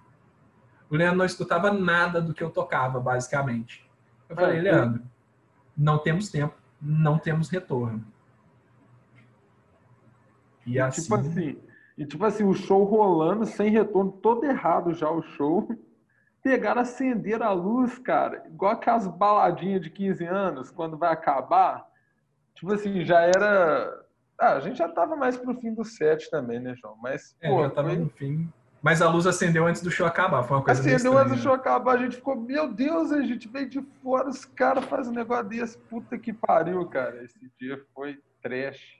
O 0.89 0.97
Leandro 0.97 1.19
não 1.19 1.25
escutava 1.25 1.71
nada 1.71 2.21
do 2.21 2.33
que 2.33 2.43
eu 2.43 2.49
tocava, 2.49 2.99
basicamente. 2.99 3.89
Eu 4.27 4.35
falei, 4.35 4.59
Leandro, 4.59 5.01
não 5.77 5.97
temos 5.97 6.29
tempo, 6.29 6.55
não 6.81 7.19
temos 7.19 7.49
retorno. 7.49 8.03
E, 10.65 10.73
e 10.73 10.79
assim... 10.79 11.03
Tipo 11.03 11.15
assim, 11.15 11.59
e 11.97 12.05
tipo 12.05 12.25
assim, 12.25 12.43
o 12.43 12.53
show 12.53 12.83
rolando, 12.83 13.45
sem 13.45 13.71
retorno, 13.71 14.11
todo 14.11 14.45
errado 14.45 14.93
já 14.93 15.09
o 15.09 15.21
show. 15.21 15.67
Pegaram, 16.43 16.81
acender 16.81 17.41
a 17.41 17.51
luz, 17.51 17.97
cara, 17.97 18.43
igual 18.47 18.71
aquelas 18.71 19.07
baladinhas 19.07 19.81
de 19.81 19.89
15 19.89 20.25
anos, 20.25 20.71
quando 20.71 20.97
vai 20.97 21.11
acabar. 21.11 21.85
Tipo 22.55 22.73
assim, 22.73 23.03
já 23.03 23.21
era. 23.21 24.05
Ah, 24.39 24.53
a 24.53 24.59
gente 24.59 24.77
já 24.77 24.87
tava 24.87 25.15
mais 25.15 25.35
pro 25.35 25.59
fim 25.59 25.73
do 25.73 25.83
set 25.83 26.29
também, 26.29 26.59
né, 26.59 26.75
João? 26.75 26.95
Mas, 27.01 27.35
é, 27.41 27.49
pô, 27.49 27.63
já 27.63 27.69
tava 27.71 27.89
foi... 27.89 27.97
no 27.97 28.09
fim. 28.09 28.49
Mas 28.81 29.01
a 29.01 29.09
luz 29.09 29.25
acendeu 29.25 29.65
antes 29.65 29.81
do 29.81 29.89
show 29.89 30.05
acabar, 30.05 30.43
foi 30.43 30.57
uma 30.57 30.63
coisa 30.63 30.79
Acendeu 30.79 31.17
antes 31.17 31.35
do 31.35 31.41
show 31.41 31.53
acabar, 31.53 31.95
a 31.95 31.97
gente 31.97 32.17
ficou, 32.17 32.35
meu 32.35 32.71
Deus, 32.71 33.11
a 33.11 33.21
gente 33.21 33.47
veio 33.47 33.67
de 33.67 33.81
fora, 34.03 34.29
os 34.29 34.45
caras 34.45 34.85
fazem 34.85 35.11
um 35.11 35.15
negócio 35.15 35.45
desse, 35.45 35.77
puta 35.77 36.17
que 36.17 36.31
pariu, 36.31 36.85
cara. 36.85 37.23
Esse 37.23 37.51
dia 37.59 37.83
foi 37.93 38.19
trash. 38.41 38.97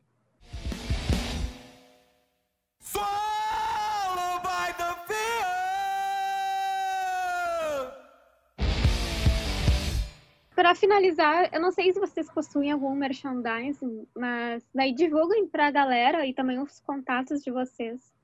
Para 10.56 10.74
finalizar, 10.74 11.54
eu 11.54 11.62
não 11.62 11.72
sei 11.72 11.94
se 11.94 12.00
vocês 12.00 12.32
possuem 12.32 12.72
algum 12.72 12.96
merchandising, 12.96 14.08
mas 14.18 14.68
daí 14.74 14.92
divulguem 14.92 15.48
para 15.48 15.68
a 15.68 15.72
galera 15.72 16.26
e 16.26 16.34
também 16.34 16.60
os 16.60 16.80
contatos 16.80 17.44
de 17.44 17.52
vocês. 17.52 18.17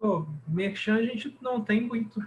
Pô, 0.00 0.26
merchan 0.48 0.96
a 0.96 1.02
gente 1.02 1.36
não 1.40 1.60
tem 1.60 1.82
muito 1.82 2.26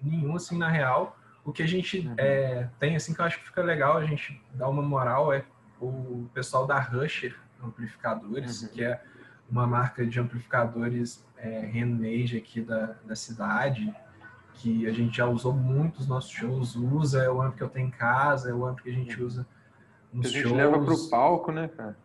nenhum 0.00 0.36
assim 0.36 0.58
na 0.58 0.68
real. 0.68 1.16
O 1.44 1.52
que 1.52 1.62
a 1.62 1.66
gente 1.66 2.06
uhum. 2.06 2.14
é, 2.18 2.68
tem 2.78 2.94
assim 2.94 3.14
que 3.14 3.20
eu 3.20 3.24
acho 3.24 3.38
que 3.40 3.46
fica 3.46 3.62
legal 3.62 3.96
a 3.96 4.04
gente 4.04 4.40
dar 4.52 4.68
uma 4.68 4.82
moral 4.82 5.32
é 5.32 5.44
o 5.80 6.26
pessoal 6.32 6.66
da 6.66 6.78
Rusher 6.78 7.36
Amplificadores, 7.62 8.62
uhum. 8.62 8.68
que 8.68 8.84
é 8.84 9.02
uma 9.50 9.66
marca 9.66 10.06
de 10.06 10.20
amplificadores 10.20 11.26
é, 11.38 11.60
handmade 11.60 12.36
aqui 12.36 12.60
da, 12.60 12.94
da 13.04 13.16
cidade 13.16 13.94
que 14.54 14.86
a 14.86 14.92
gente 14.92 15.16
já 15.16 15.26
usou 15.26 15.52
muito 15.52 15.98
nos 15.98 16.06
nossos 16.06 16.30
shows, 16.30 16.76
usa, 16.76 17.22
é 17.22 17.30
o 17.30 17.42
amp 17.42 17.56
que 17.56 17.62
eu 17.62 17.68
tenho 17.68 17.88
em 17.88 17.90
casa, 17.90 18.50
é 18.50 18.54
o 18.54 18.64
amp 18.64 18.80
que 18.80 18.90
a 18.90 18.92
gente 18.92 19.20
usa 19.22 19.46
nos 20.12 20.30
shows. 20.30 20.34
A 20.34 20.38
gente 20.38 20.48
shows. 20.48 20.56
leva 20.56 20.84
pro 20.84 21.10
palco, 21.10 21.52
né, 21.52 21.68
cara? 21.68 21.96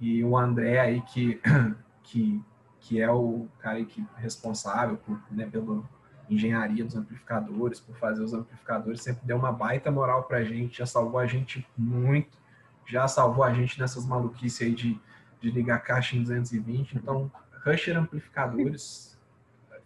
E 0.00 0.22
o 0.24 0.36
André 0.36 0.80
aí 0.80 1.00
que, 1.02 1.40
que, 2.02 2.42
que 2.86 3.00
é 3.00 3.10
o 3.10 3.48
cara 3.58 3.84
que 3.84 4.00
é 4.16 4.20
responsável 4.20 4.96
por, 4.96 5.20
né, 5.30 5.46
pela 5.46 5.82
engenharia 6.30 6.84
dos 6.84 6.94
amplificadores, 6.94 7.80
por 7.80 7.96
fazer 7.96 8.22
os 8.22 8.32
amplificadores, 8.32 9.02
sempre 9.02 9.26
deu 9.26 9.36
uma 9.36 9.52
baita 9.52 9.90
moral 9.90 10.22
pra 10.22 10.44
gente, 10.44 10.78
já 10.78 10.86
salvou 10.86 11.18
a 11.18 11.26
gente 11.26 11.66
muito, 11.76 12.38
já 12.86 13.08
salvou 13.08 13.42
a 13.42 13.52
gente 13.52 13.78
nessas 13.80 14.06
maluquices 14.06 14.62
aí 14.62 14.74
de, 14.74 15.00
de 15.40 15.50
ligar 15.50 15.80
caixa 15.80 16.16
em 16.16 16.22
220. 16.22 16.96
Então, 16.96 17.30
Rusher 17.64 17.96
Amplificadores, 17.96 19.18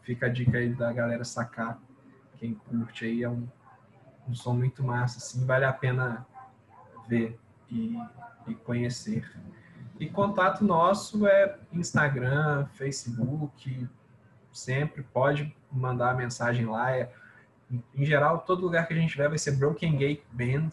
fica 0.03 0.27
a 0.27 0.29
dica 0.29 0.59
aí 0.59 0.75
da 0.75 0.93
galera 0.93 1.25
sacar 1.25 1.81
quem 2.39 2.55
curte 2.55 3.05
aí 3.05 3.23
é 3.23 3.29
um, 3.29 3.47
um 4.27 4.35
som 4.35 4.55
muito 4.55 4.83
massa, 4.83 5.19
assim, 5.19 5.45
vale 5.45 5.65
a 5.65 5.73
pena 5.73 6.27
ver 7.07 7.39
e, 7.71 7.99
e 8.47 8.55
conhecer. 8.55 9.31
E 10.01 10.09
contato 10.09 10.65
nosso 10.65 11.27
é 11.27 11.59
Instagram, 11.71 12.65
Facebook, 12.73 13.87
sempre 14.51 15.03
pode 15.03 15.55
mandar 15.71 16.17
mensagem 16.17 16.65
lá. 16.65 16.97
É, 16.97 17.13
em 17.95 18.07
geral, 18.07 18.39
todo 18.39 18.63
lugar 18.63 18.89
que 18.89 18.95
a 18.95 18.97
gente 18.97 19.15
vai 19.15 19.29
vai 19.29 19.37
ser 19.37 19.53
Broken 19.53 19.99
Gate 19.99 20.23
Band. 20.33 20.71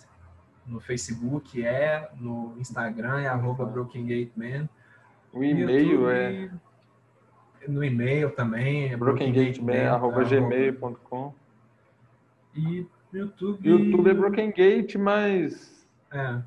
No 0.66 0.80
Facebook 0.80 1.62
é, 1.62 2.10
no 2.16 2.56
Instagram 2.58 3.20
é 3.20 3.28
arroba 3.28 3.66
Broken 3.66 4.06
Gate 4.06 4.32
Band. 4.34 4.70
O 5.34 5.44
e-mail 5.44 6.10
é. 6.10 6.50
No 7.68 7.84
e-mail 7.84 8.32
também 8.32 8.94
é 8.94 8.96
gmail.com. 10.24 11.34
E 12.56 12.88
YouTube. 13.12 13.70
YouTube 13.70 14.10
é 14.10 14.13
Broken 14.13 14.52
Gate, 14.54 14.96
mas. 14.96 15.86
É. 16.12 16.42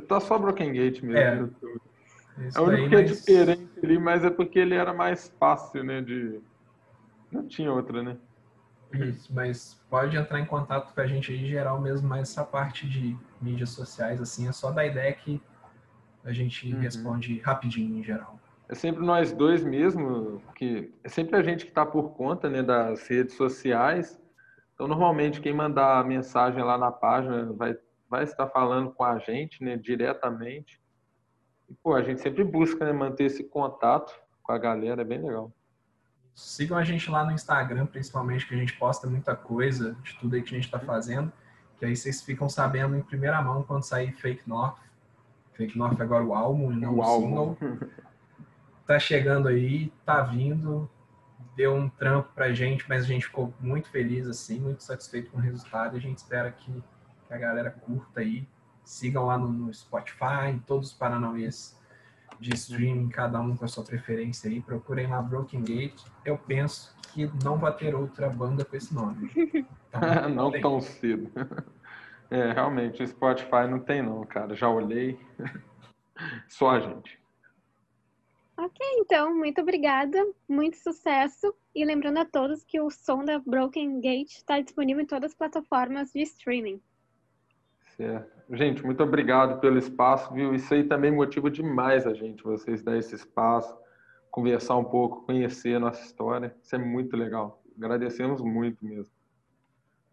Tá 0.00 0.20
só 0.20 0.38
Broken 0.38 0.74
Gate 0.74 1.00
mesmo. 1.00 1.18
É. 1.18 1.38
YouTube. 1.38 1.85
Isso 2.38 2.58
é 2.58 2.60
único 2.60 2.88
que 2.88 2.94
é 2.94 3.02
mas... 3.02 3.10
diferente 3.10 3.70
ali, 3.82 3.98
mas 3.98 4.24
é 4.24 4.30
porque 4.30 4.58
ele 4.58 4.74
era 4.74 4.92
mais 4.92 5.28
fácil, 5.38 5.82
né? 5.82 6.00
De. 6.00 6.40
Não 7.30 7.46
tinha 7.46 7.72
outra, 7.72 8.02
né? 8.02 8.16
Isso, 8.92 9.32
mas 9.34 9.80
pode 9.90 10.16
entrar 10.16 10.38
em 10.40 10.46
contato 10.46 10.94
com 10.94 11.00
a 11.00 11.06
gente 11.06 11.32
aí, 11.32 11.46
geral 11.46 11.80
mesmo, 11.80 12.08
mas 12.08 12.30
essa 12.30 12.44
parte 12.44 12.88
de 12.88 13.16
mídias 13.40 13.70
sociais, 13.70 14.20
assim, 14.20 14.48
é 14.48 14.52
só 14.52 14.70
da 14.70 14.86
ideia 14.86 15.12
que 15.12 15.42
a 16.24 16.32
gente 16.32 16.72
uhum. 16.72 16.80
responde 16.80 17.38
rapidinho 17.40 17.98
em 17.98 18.02
geral. 18.02 18.38
É 18.68 18.74
sempre 18.74 19.04
nós 19.04 19.32
dois 19.32 19.62
mesmo, 19.62 20.42
que 20.54 20.92
é 21.04 21.08
sempre 21.08 21.36
a 21.36 21.42
gente 21.42 21.64
que 21.64 21.70
está 21.70 21.86
por 21.86 22.10
conta 22.16 22.50
né, 22.50 22.62
das 22.62 23.06
redes 23.06 23.36
sociais. 23.36 24.20
Então, 24.74 24.88
normalmente, 24.88 25.40
quem 25.40 25.54
mandar 25.54 26.04
mensagem 26.04 26.62
lá 26.62 26.76
na 26.76 26.90
página 26.90 27.52
vai, 27.52 27.76
vai 28.10 28.24
estar 28.24 28.48
falando 28.48 28.90
com 28.90 29.04
a 29.04 29.18
gente, 29.18 29.62
né, 29.62 29.76
diretamente. 29.76 30.80
E, 31.68 31.74
pô, 31.74 31.94
a 31.94 32.02
gente 32.02 32.20
sempre 32.20 32.44
busca 32.44 32.84
né, 32.84 32.92
manter 32.92 33.24
esse 33.24 33.44
contato 33.44 34.14
com 34.42 34.52
a 34.52 34.58
galera, 34.58 35.02
é 35.02 35.04
bem 35.04 35.20
legal. 35.20 35.52
Sigam 36.34 36.76
a 36.76 36.84
gente 36.84 37.10
lá 37.10 37.24
no 37.24 37.32
Instagram, 37.32 37.86
principalmente, 37.86 38.46
que 38.46 38.54
a 38.54 38.58
gente 38.58 38.74
posta 38.74 39.06
muita 39.06 39.34
coisa 39.34 39.96
de 40.02 40.14
tudo 40.18 40.36
aí 40.36 40.42
que 40.42 40.54
a 40.54 40.58
gente 40.58 40.66
está 40.66 40.78
fazendo, 40.78 41.32
que 41.78 41.84
aí 41.84 41.96
vocês 41.96 42.22
ficam 42.22 42.48
sabendo 42.48 42.96
em 42.96 43.02
primeira 43.02 43.40
mão 43.40 43.62
quando 43.62 43.82
sair 43.82 44.12
Fake 44.12 44.46
North. 44.46 44.78
Fake 45.54 45.76
North 45.76 46.00
agora 46.00 46.24
o 46.24 46.34
álbum, 46.34 46.70
não 46.70 46.94
o, 46.94 47.00
o 47.00 47.20
single. 47.20 47.58
tá 48.86 48.98
chegando 48.98 49.48
aí, 49.48 49.90
tá 50.04 50.22
vindo, 50.22 50.88
deu 51.56 51.74
um 51.74 51.88
trampo 51.88 52.28
pra 52.34 52.52
gente, 52.52 52.84
mas 52.88 53.04
a 53.04 53.06
gente 53.06 53.26
ficou 53.26 53.52
muito 53.58 53.88
feliz, 53.88 54.28
assim, 54.28 54.60
muito 54.60 54.82
satisfeito 54.84 55.30
com 55.30 55.38
o 55.38 55.40
resultado. 55.40 55.96
E 55.96 55.98
a 55.98 56.02
gente 56.02 56.18
espera 56.18 56.52
que, 56.52 56.84
que 57.26 57.34
a 57.34 57.38
galera 57.38 57.70
curta 57.70 58.20
aí. 58.20 58.46
Sigam 58.86 59.26
lá 59.26 59.36
no, 59.36 59.48
no 59.48 59.74
Spotify, 59.74 60.48
em 60.50 60.58
todos 60.60 60.92
os 60.92 60.94
paranauês 60.94 61.76
de 62.38 62.54
streaming, 62.54 63.08
cada 63.08 63.40
um 63.40 63.56
com 63.56 63.64
a 63.64 63.68
sua 63.68 63.84
preferência 63.84 64.48
aí. 64.50 64.60
Procurem 64.60 65.08
lá 65.08 65.20
Broken 65.20 65.62
Gate. 65.62 66.00
Eu 66.24 66.38
penso 66.38 66.94
que 67.12 67.30
não 67.42 67.58
vai 67.58 67.74
ter 67.76 67.94
outra 67.94 68.28
banda 68.30 68.64
com 68.64 68.76
esse 68.76 68.94
nome. 68.94 69.30
Então, 69.98 70.28
não 70.28 70.60
tão 70.60 70.80
cedo. 70.80 71.30
É, 72.28 72.50
realmente, 72.50 73.00
o 73.04 73.06
Spotify 73.06 73.68
não 73.70 73.78
tem 73.78 74.02
não, 74.02 74.26
cara. 74.26 74.56
Já 74.56 74.68
olhei. 74.68 75.16
Só 76.48 76.70
a 76.70 76.80
gente. 76.80 77.20
Ok, 78.56 78.84
então, 78.98 79.32
muito 79.32 79.60
obrigada, 79.60 80.18
muito 80.48 80.76
sucesso. 80.76 81.54
E 81.72 81.84
lembrando 81.84 82.18
a 82.18 82.24
todos 82.24 82.64
que 82.64 82.80
o 82.80 82.90
som 82.90 83.24
da 83.24 83.38
Broken 83.38 84.00
Gate 84.00 84.38
está 84.38 84.60
disponível 84.60 85.04
em 85.04 85.06
todas 85.06 85.30
as 85.30 85.36
plataformas 85.36 86.12
de 86.12 86.22
streaming. 86.22 86.80
Certo. 87.96 88.35
Gente, 88.50 88.84
muito 88.84 89.02
obrigado 89.02 89.60
pelo 89.60 89.76
espaço, 89.76 90.32
viu? 90.32 90.54
Isso 90.54 90.72
aí 90.72 90.84
também 90.84 91.10
motiva 91.10 91.50
demais 91.50 92.06
a 92.06 92.14
gente, 92.14 92.44
vocês 92.44 92.82
dar 92.82 92.96
esse 92.96 93.14
espaço, 93.14 93.76
conversar 94.30 94.76
um 94.76 94.84
pouco, 94.84 95.26
conhecer 95.26 95.74
a 95.76 95.80
nossa 95.80 96.00
história. 96.04 96.54
Isso 96.62 96.74
é 96.74 96.78
muito 96.78 97.16
legal. 97.16 97.60
Agradecemos 97.76 98.40
muito 98.40 98.84
mesmo. 98.84 99.12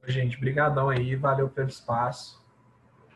Gente, 0.05 0.39
brigadão 0.39 0.89
aí, 0.89 1.16
valeu 1.16 1.47
pelo 1.47 1.70
espaço, 1.70 2.43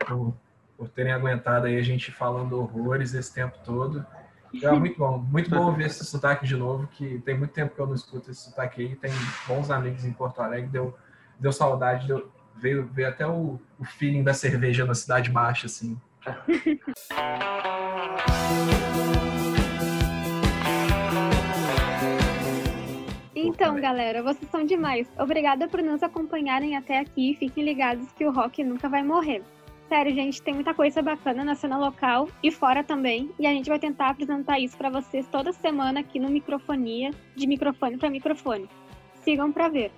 por, 0.05 0.33
por 0.77 0.87
terem 0.89 1.11
aguentado 1.11 1.65
aí 1.65 1.77
a 1.77 1.81
gente 1.81 2.11
falando 2.11 2.59
horrores 2.59 3.13
esse 3.13 3.33
tempo 3.33 3.57
todo. 3.63 4.05
É 4.63 4.71
muito 4.71 4.97
bom, 4.97 5.17
muito 5.17 5.49
bom 5.49 5.73
ver 5.73 5.87
esse 5.87 6.05
sotaque 6.05 6.47
de 6.47 6.55
novo, 6.55 6.87
que 6.87 7.19
tem 7.19 7.37
muito 7.37 7.51
tempo 7.51 7.75
que 7.75 7.81
eu 7.81 7.85
não 7.85 7.93
escuto 7.93 8.31
esse 8.31 8.45
sotaque 8.45 8.81
aí. 8.81 8.95
Tem 8.95 9.11
bons 9.45 9.69
amigos 9.69 10.05
em 10.05 10.13
Porto 10.13 10.41
Alegre, 10.41 10.69
deu, 10.69 10.97
deu 11.37 11.51
saudade, 11.51 12.07
deu, 12.07 12.31
veio, 12.59 12.87
veio 12.87 13.07
até 13.07 13.25
o, 13.25 13.59
o 13.79 13.85
feeling 13.85 14.23
da 14.23 14.33
cerveja 14.33 14.85
na 14.85 14.93
Cidade 14.93 15.29
Baixa, 15.29 15.67
assim. 15.67 15.97
Então, 23.39 23.79
galera, 23.79 24.21
vocês 24.21 24.49
são 24.51 24.63
demais. 24.65 25.07
Obrigada 25.17 25.67
por 25.67 25.81
nos 25.81 26.03
acompanharem 26.03 26.75
até 26.75 26.99
aqui. 26.99 27.35
Fiquem 27.39 27.63
ligados 27.63 28.11
que 28.11 28.25
o 28.25 28.31
rock 28.31 28.63
nunca 28.63 28.89
vai 28.89 29.03
morrer. 29.03 29.43
Sério, 29.87 30.13
gente, 30.13 30.41
tem 30.41 30.53
muita 30.53 30.73
coisa 30.73 31.01
bacana 31.01 31.45
na 31.45 31.55
cena 31.55 31.77
local 31.77 32.27
e 32.43 32.51
fora 32.51 32.83
também. 32.83 33.31
E 33.39 33.47
a 33.47 33.51
gente 33.51 33.69
vai 33.69 33.79
tentar 33.79 34.09
apresentar 34.09 34.59
isso 34.59 34.77
para 34.77 34.89
vocês 34.89 35.25
toda 35.27 35.53
semana 35.53 36.01
aqui 36.01 36.19
no 36.19 36.29
Microfonia, 36.29 37.11
de 37.35 37.47
microfone 37.47 37.97
para 37.97 38.09
microfone. 38.09 38.67
Sigam 39.23 39.51
para 39.51 39.69
ver. 39.69 39.91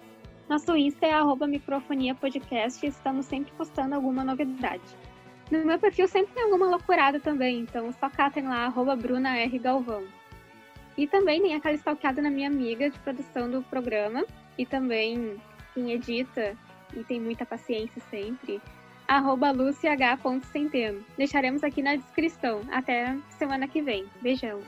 Nosso 0.49 0.75
Insta 0.75 1.05
é 1.05 1.13
arroba 1.13 1.45
microfonia 1.45 2.15
podcast 2.15 2.83
e 2.83 2.89
estamos 2.89 3.27
sempre 3.27 3.51
postando 3.55 3.93
alguma 3.93 4.23
novidade. 4.23 4.81
No 5.51 5.63
meu 5.63 5.77
perfil 5.77 6.07
sempre 6.07 6.33
tem 6.33 6.43
alguma 6.43 6.65
loucurada 6.65 7.19
também, 7.19 7.59
então 7.59 7.91
só 7.93 8.09
catem 8.09 8.47
lá, 8.47 8.65
arroba 8.65 8.95
Bruna 8.95 9.37
R. 9.37 9.59
Galvão. 9.59 10.03
E 10.97 11.05
também 11.05 11.39
tem 11.39 11.53
aquela 11.53 11.75
stalkeada 11.75 12.19
na 12.19 12.31
minha 12.31 12.47
amiga 12.47 12.89
de 12.89 12.97
produção 12.97 13.49
do 13.49 13.61
programa, 13.61 14.25
e 14.57 14.65
também 14.65 15.39
quem 15.75 15.91
edita 15.91 16.57
e 16.95 17.03
tem 17.03 17.21
muita 17.21 17.45
paciência 17.45 18.01
sempre, 18.09 18.59
arroba 19.07 19.51
luciah.centeno. 19.51 21.05
Deixaremos 21.15 21.63
aqui 21.63 21.83
na 21.83 21.95
descrição. 21.95 22.61
Até 22.71 23.15
semana 23.37 23.67
que 23.67 23.83
vem. 23.83 24.07
Beijão. 24.19 24.59